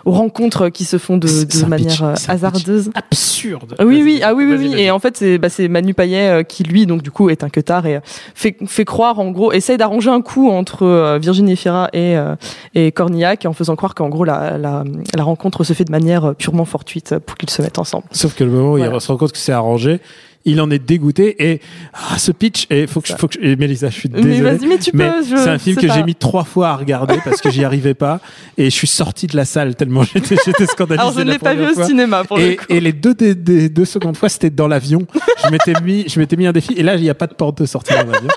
aux 0.04 0.10
rencontres 0.10 0.70
qui 0.70 0.84
se 0.84 0.98
font 0.98 1.16
de, 1.16 1.28
de 1.28 1.66
manière 1.66 1.88
pitch, 1.92 2.02
euh, 2.02 2.14
hasardeuse. 2.26 2.90
Absurde. 2.94 3.76
Ah 3.78 3.84
Oui, 3.84 4.00
oui, 4.02 4.20
ah 4.24 4.34
oui, 4.34 4.44
oui, 4.44 4.56
oui. 4.58 4.74
Et 4.80 4.90
en 4.90 4.98
fait, 4.98 5.16
c'est 5.16 5.38
bah, 5.38 5.48
c'est 5.48 5.68
Manu 5.68 5.94
Payet 5.94 6.28
euh, 6.28 6.42
qui, 6.42 6.64
lui, 6.64 6.86
donc 6.86 7.02
du 7.02 7.10
coup, 7.12 7.30
est 7.30 7.44
un 7.44 7.48
queutard 7.48 7.86
et 7.86 8.00
fait, 8.34 8.56
fait 8.66 8.84
croire, 8.84 9.20
en 9.20 9.30
gros, 9.30 9.52
essaye 9.52 9.76
d'arranger 9.76 10.10
un 10.10 10.20
coup 10.20 10.50
entre 10.50 10.82
euh, 10.84 11.18
Virginie 11.20 11.56
Fira 11.56 11.88
et, 11.92 12.16
euh, 12.16 12.34
et 12.74 12.90
Cornillac 12.90 13.46
en 13.46 13.52
faisant 13.52 13.76
croire 13.76 13.94
qu'en 13.94 14.08
gros, 14.08 14.24
la, 14.24 14.58
la, 14.58 14.82
la 15.14 15.22
rencontre 15.22 15.62
se 15.62 15.72
fait 15.74 15.84
de 15.84 15.92
manière 15.92 16.34
purement 16.34 16.64
fortuite 16.64 17.18
pour 17.18 17.36
qu'ils 17.36 17.50
se 17.50 17.62
mettent 17.62 17.78
ensemble. 17.78 18.04
Sauf 18.10 18.34
que 18.34 18.42
le 18.42 18.50
moment 18.50 18.72
où 18.72 18.76
Voilà. 18.78 18.94
il 18.96 19.00
se 19.00 19.06
rend 19.12 19.16
compte 19.18 19.32
que 19.32 19.38
c'est 19.38 19.52
arrangé, 19.52 20.00
il 20.44 20.60
en 20.60 20.70
est 20.70 20.78
dégoûté 20.78 21.36
et 21.52 21.60
ah, 21.94 22.18
ce 22.18 22.32
pitch 22.32 22.66
et 22.70 22.86
faut 22.86 23.00
que 23.00 23.08
je, 23.08 23.14
faut 23.14 23.28
que 23.28 23.34
je, 23.34 23.46
et 23.46 23.56
Mélissa, 23.56 23.88
je 23.90 23.94
suis 23.94 24.08
Mais 24.12 24.20
désolé. 24.22 24.40
vas-y, 24.56 24.66
mais 24.66 24.78
tu 24.78 24.90
mais 24.94 25.08
peux. 25.10 25.22
je 25.24 25.36
c'est 25.36 25.48
un 25.48 25.58
film 25.58 25.76
que 25.76 25.88
j'ai 25.92 26.02
mis 26.02 26.14
trois 26.14 26.44
fois 26.44 26.70
à 26.70 26.76
regarder 26.76 27.16
parce 27.24 27.40
que 27.40 27.50
j'y 27.50 27.64
arrivais 27.64 27.94
pas 27.94 28.20
et 28.58 28.64
je 28.64 28.70
suis 28.74 28.86
sorti 28.86 29.26
de 29.26 29.36
la 29.36 29.44
salle 29.44 29.74
tellement 29.76 30.02
j'étais 30.02 30.36
j'étais 30.44 30.66
scandalisé. 30.66 31.00
Alors, 31.00 31.12
je 31.12 31.20
ne 31.20 31.24
la 31.26 31.32
l'ai 31.34 31.38
pas 31.38 31.54
vu 31.54 31.66
au 31.66 31.84
cinéma 31.84 32.24
pour 32.24 32.38
le 32.38 32.42
Et, 32.52 32.56
coup. 32.56 32.64
et 32.68 32.80
les 32.80 32.92
deux, 32.92 33.14
des, 33.14 33.34
des 33.34 33.68
deux 33.68 33.84
secondes 33.84 34.16
fois, 34.16 34.28
c'était 34.28 34.50
dans 34.50 34.68
l'avion. 34.68 35.06
Je 35.44 35.50
m'étais 35.50 35.74
mis, 35.82 36.04
je 36.08 36.18
m'étais 36.18 36.36
mis 36.36 36.46
un 36.46 36.52
défi. 36.52 36.72
Et 36.76 36.82
là, 36.82 36.96
il 36.96 37.02
n'y 37.02 37.10
a 37.10 37.14
pas 37.14 37.26
de 37.26 37.34
porte 37.34 37.60
de 37.60 37.66
sortie 37.66 37.92
dans 37.94 38.10
l'avion. 38.10 38.28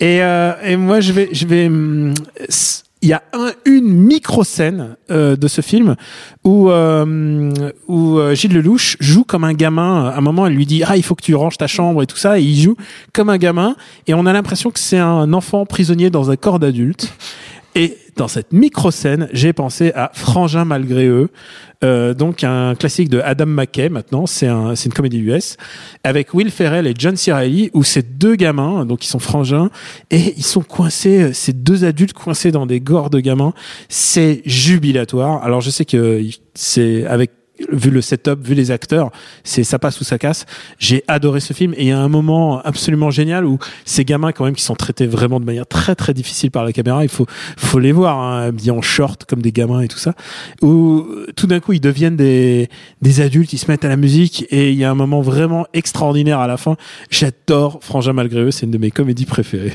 Et, 0.00 0.22
euh, 0.22 0.52
et 0.62 0.76
moi, 0.76 1.00
je 1.00 1.12
vais, 1.12 1.28
je 1.32 1.46
vais. 1.46 1.70
Il 3.06 3.10
y 3.10 3.12
a 3.12 3.22
un, 3.34 3.52
une 3.66 3.86
micro 3.86 4.42
scène 4.42 4.96
euh, 5.12 5.36
de 5.36 5.46
ce 5.46 5.60
film 5.60 5.94
où 6.42 6.70
euh, 6.70 7.52
où 7.86 8.18
euh, 8.18 8.34
Gilles 8.34 8.52
Lelouch 8.52 8.96
joue 8.98 9.22
comme 9.22 9.44
un 9.44 9.52
gamin. 9.52 10.06
À 10.06 10.18
un 10.18 10.20
moment, 10.20 10.44
elle 10.48 10.54
lui 10.54 10.66
dit 10.66 10.82
ah 10.84 10.96
il 10.96 11.04
faut 11.04 11.14
que 11.14 11.22
tu 11.22 11.36
ranges 11.36 11.56
ta 11.56 11.68
chambre 11.68 12.02
et 12.02 12.06
tout 12.06 12.16
ça. 12.16 12.40
Et 12.40 12.42
il 12.42 12.60
joue 12.60 12.74
comme 13.12 13.30
un 13.30 13.38
gamin. 13.38 13.76
Et 14.08 14.14
on 14.14 14.26
a 14.26 14.32
l'impression 14.32 14.72
que 14.72 14.80
c'est 14.80 14.98
un 14.98 15.32
enfant 15.34 15.66
prisonnier 15.66 16.10
dans 16.10 16.32
un 16.32 16.36
corps 16.36 16.58
d'adulte. 16.58 17.12
Et 17.76 17.98
dans 18.16 18.26
cette 18.26 18.54
micro-scène, 18.54 19.28
j'ai 19.32 19.52
pensé 19.52 19.92
à 19.94 20.10
Frangin 20.14 20.64
malgré 20.64 21.08
eux, 21.08 21.28
euh, 21.84 22.14
donc 22.14 22.42
un 22.42 22.74
classique 22.74 23.10
de 23.10 23.20
Adam 23.20 23.44
McKay 23.44 23.90
maintenant, 23.90 24.24
c'est 24.24 24.46
un, 24.46 24.74
une 24.74 24.92
comédie 24.94 25.18
US, 25.18 25.58
avec 26.02 26.32
Will 26.32 26.50
Ferrell 26.50 26.86
et 26.86 26.94
John 26.96 27.16
C. 27.16 27.70
Où 27.74 27.84
ces 27.84 28.00
deux 28.00 28.34
gamins, 28.34 28.86
donc 28.86 29.04
ils 29.04 29.08
sont 29.08 29.18
frangins, 29.18 29.68
et 30.10 30.32
ils 30.38 30.42
sont 30.42 30.62
coincés, 30.62 31.24
euh, 31.24 31.32
ces 31.34 31.52
deux 31.52 31.84
adultes 31.84 32.14
coincés 32.14 32.50
dans 32.50 32.64
des 32.64 32.80
gordes 32.80 33.12
de 33.12 33.20
gamins, 33.20 33.52
c'est 33.90 34.40
jubilatoire. 34.46 35.44
Alors 35.44 35.60
je 35.60 35.68
sais 35.68 35.84
que 35.84 36.24
c'est 36.54 37.04
avec 37.04 37.30
vu 37.70 37.90
le 37.90 38.00
setup, 38.00 38.40
vu 38.42 38.54
les 38.54 38.70
acteurs, 38.70 39.10
c'est 39.44 39.64
ça 39.64 39.78
passe 39.78 40.00
ou 40.00 40.04
ça 40.04 40.18
casse. 40.18 40.46
J'ai 40.78 41.02
adoré 41.08 41.40
ce 41.40 41.52
film 41.52 41.72
et 41.74 41.82
il 41.82 41.88
y 41.88 41.92
a 41.92 41.98
un 41.98 42.08
moment 42.08 42.60
absolument 42.62 43.10
génial 43.10 43.44
où 43.44 43.58
ces 43.84 44.04
gamins 44.04 44.32
quand 44.32 44.44
même 44.44 44.54
qui 44.54 44.64
sont 44.64 44.74
traités 44.74 45.06
vraiment 45.06 45.40
de 45.40 45.44
manière 45.44 45.66
très 45.66 45.94
très 45.94 46.14
difficile 46.14 46.50
par 46.50 46.64
la 46.64 46.72
caméra, 46.72 47.02
il 47.04 47.08
faut 47.08 47.26
faut 47.56 47.78
les 47.78 47.92
voir 47.92 48.18
hein, 48.18 48.46
habillés 48.48 48.70
en 48.70 48.82
short 48.82 49.24
comme 49.24 49.42
des 49.42 49.52
gamins 49.52 49.80
et 49.80 49.88
tout 49.88 49.98
ça. 49.98 50.14
Où 50.62 51.06
tout 51.36 51.46
d'un 51.46 51.60
coup 51.60 51.72
ils 51.72 51.80
deviennent 51.80 52.16
des 52.16 52.68
des 53.02 53.20
adultes, 53.20 53.52
ils 53.52 53.58
se 53.58 53.70
mettent 53.70 53.84
à 53.84 53.88
la 53.88 53.96
musique 53.96 54.46
et 54.50 54.70
il 54.70 54.76
y 54.76 54.84
a 54.84 54.90
un 54.90 54.94
moment 54.94 55.20
vraiment 55.20 55.66
extraordinaire 55.74 56.40
à 56.40 56.46
la 56.46 56.56
fin. 56.56 56.76
J'adore 57.10 57.78
Frangin 57.82 58.12
malgré 58.12 58.40
eux, 58.40 58.50
c'est 58.50 58.66
une 58.66 58.72
de 58.72 58.78
mes 58.78 58.90
comédies 58.90 59.26
préférées. 59.26 59.72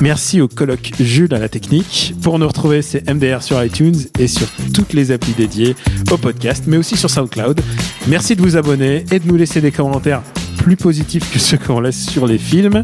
Merci 0.00 0.40
au 0.40 0.48
colloque 0.48 0.92
Jules 0.98 1.34
à 1.34 1.38
la 1.38 1.50
technique. 1.50 2.14
Pour 2.22 2.38
nous 2.38 2.48
retrouver, 2.48 2.80
c'est 2.80 3.08
MDR 3.12 3.42
sur 3.42 3.62
iTunes 3.62 3.96
et 4.18 4.28
sur 4.28 4.46
toutes 4.72 4.94
les 4.94 5.10
applis 5.10 5.34
dédiées 5.34 5.76
au 6.10 6.16
podcast, 6.16 6.64
mais 6.66 6.78
aussi 6.78 6.96
sur 6.96 7.10
SoundCloud. 7.10 7.60
Merci 8.08 8.34
de 8.34 8.40
vous 8.40 8.56
abonner 8.56 9.04
et 9.12 9.18
de 9.18 9.28
nous 9.28 9.36
laisser 9.36 9.60
des 9.60 9.72
commentaires 9.72 10.22
plus 10.56 10.76
positifs 10.76 11.30
que 11.30 11.38
ceux 11.38 11.58
qu'on 11.58 11.80
laisse 11.80 12.02
sur 12.02 12.26
les 12.26 12.38
films. 12.38 12.82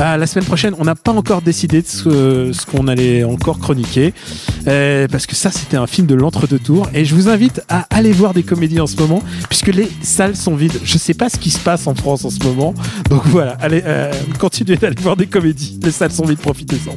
Euh, 0.00 0.16
la 0.16 0.26
semaine 0.26 0.44
prochaine, 0.44 0.74
on 0.78 0.84
n'a 0.84 0.94
pas 0.94 1.12
encore 1.12 1.42
décidé 1.42 1.82
de 1.82 1.86
ce, 1.86 2.50
ce 2.52 2.66
qu'on 2.66 2.88
allait 2.88 3.24
encore 3.24 3.58
chroniquer, 3.58 4.14
euh, 4.66 5.06
parce 5.08 5.26
que 5.26 5.34
ça, 5.34 5.50
c'était 5.50 5.76
un 5.76 5.86
film 5.86 6.06
de 6.06 6.14
l'entre-deux 6.14 6.58
tours. 6.58 6.88
Et 6.94 7.04
je 7.04 7.14
vous 7.14 7.28
invite 7.28 7.62
à 7.68 7.86
aller 7.90 8.12
voir 8.12 8.34
des 8.34 8.42
comédies 8.42 8.80
en 8.80 8.86
ce 8.86 8.96
moment, 8.96 9.22
puisque 9.48 9.68
les 9.68 9.88
salles 10.02 10.36
sont 10.36 10.54
vides. 10.54 10.78
Je 10.82 10.98
sais 10.98 11.14
pas 11.14 11.28
ce 11.28 11.36
qui 11.36 11.50
se 11.50 11.60
passe 11.60 11.86
en 11.86 11.94
France 11.94 12.24
en 12.24 12.30
ce 12.30 12.42
moment, 12.42 12.74
donc 13.10 13.22
voilà, 13.26 13.52
allez, 13.60 13.82
euh, 13.84 14.12
continuez 14.38 14.76
d'aller 14.76 14.96
voir 15.00 15.16
des 15.16 15.26
comédies. 15.26 15.78
Les 15.82 15.92
salles 15.92 16.12
sont 16.12 16.24
vides, 16.24 16.38
profitez-en. 16.38 16.96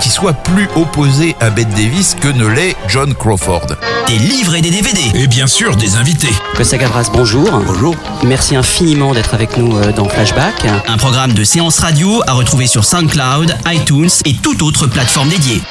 qui 0.01 0.09
soit 0.09 0.33
plus 0.33 0.67
opposée 0.75 1.35
à 1.39 1.49
Bette 1.49 1.69
Davis 1.69 2.15
que 2.15 2.27
ne 2.27 2.45
l'est 2.45 2.75
John 2.87 3.13
Crawford. 3.13 3.67
Des 4.07 4.17
livres 4.17 4.55
et 4.55 4.61
des 4.61 4.71
DVD. 4.71 4.99
Et 5.13 5.27
bien 5.27 5.47
sûr, 5.47 5.75
des 5.77 5.95
invités. 5.95 6.33
Costa 6.55 6.77
Gavras, 6.77 7.09
bonjour. 7.13 7.49
Bonjour. 7.65 7.95
Merci 8.25 8.55
infiniment 8.55 9.13
d'être 9.13 9.33
avec 9.33 9.55
nous 9.57 9.77
euh, 9.77 9.91
dans 9.93 10.09
Flashback. 10.09 10.65
Un 10.87 10.97
programme 10.97 11.33
de 11.33 11.43
séance 11.43 11.79
radio 11.79 12.21
à 12.27 12.33
retrouver 12.33 12.67
sur 12.67 12.83
SoundCloud, 12.83 13.55
iTunes 13.67 14.09
et 14.25 14.33
toute 14.33 14.61
autre 14.61 14.87
plateforme 14.87 15.29
dédiée. 15.29 15.61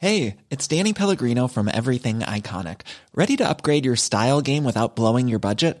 Hey, 0.00 0.34
it's 0.50 0.66
Danny 0.66 0.92
Pellegrino 0.92 1.46
from 1.46 1.68
Everything 1.68 2.24
Iconic. 2.26 2.80
Ready 3.14 3.36
to 3.36 3.48
upgrade 3.48 3.84
your 3.84 3.94
style 3.96 4.40
game 4.42 4.64
without 4.64 4.96
blowing 4.96 5.28
your 5.28 5.38
budget? 5.38 5.80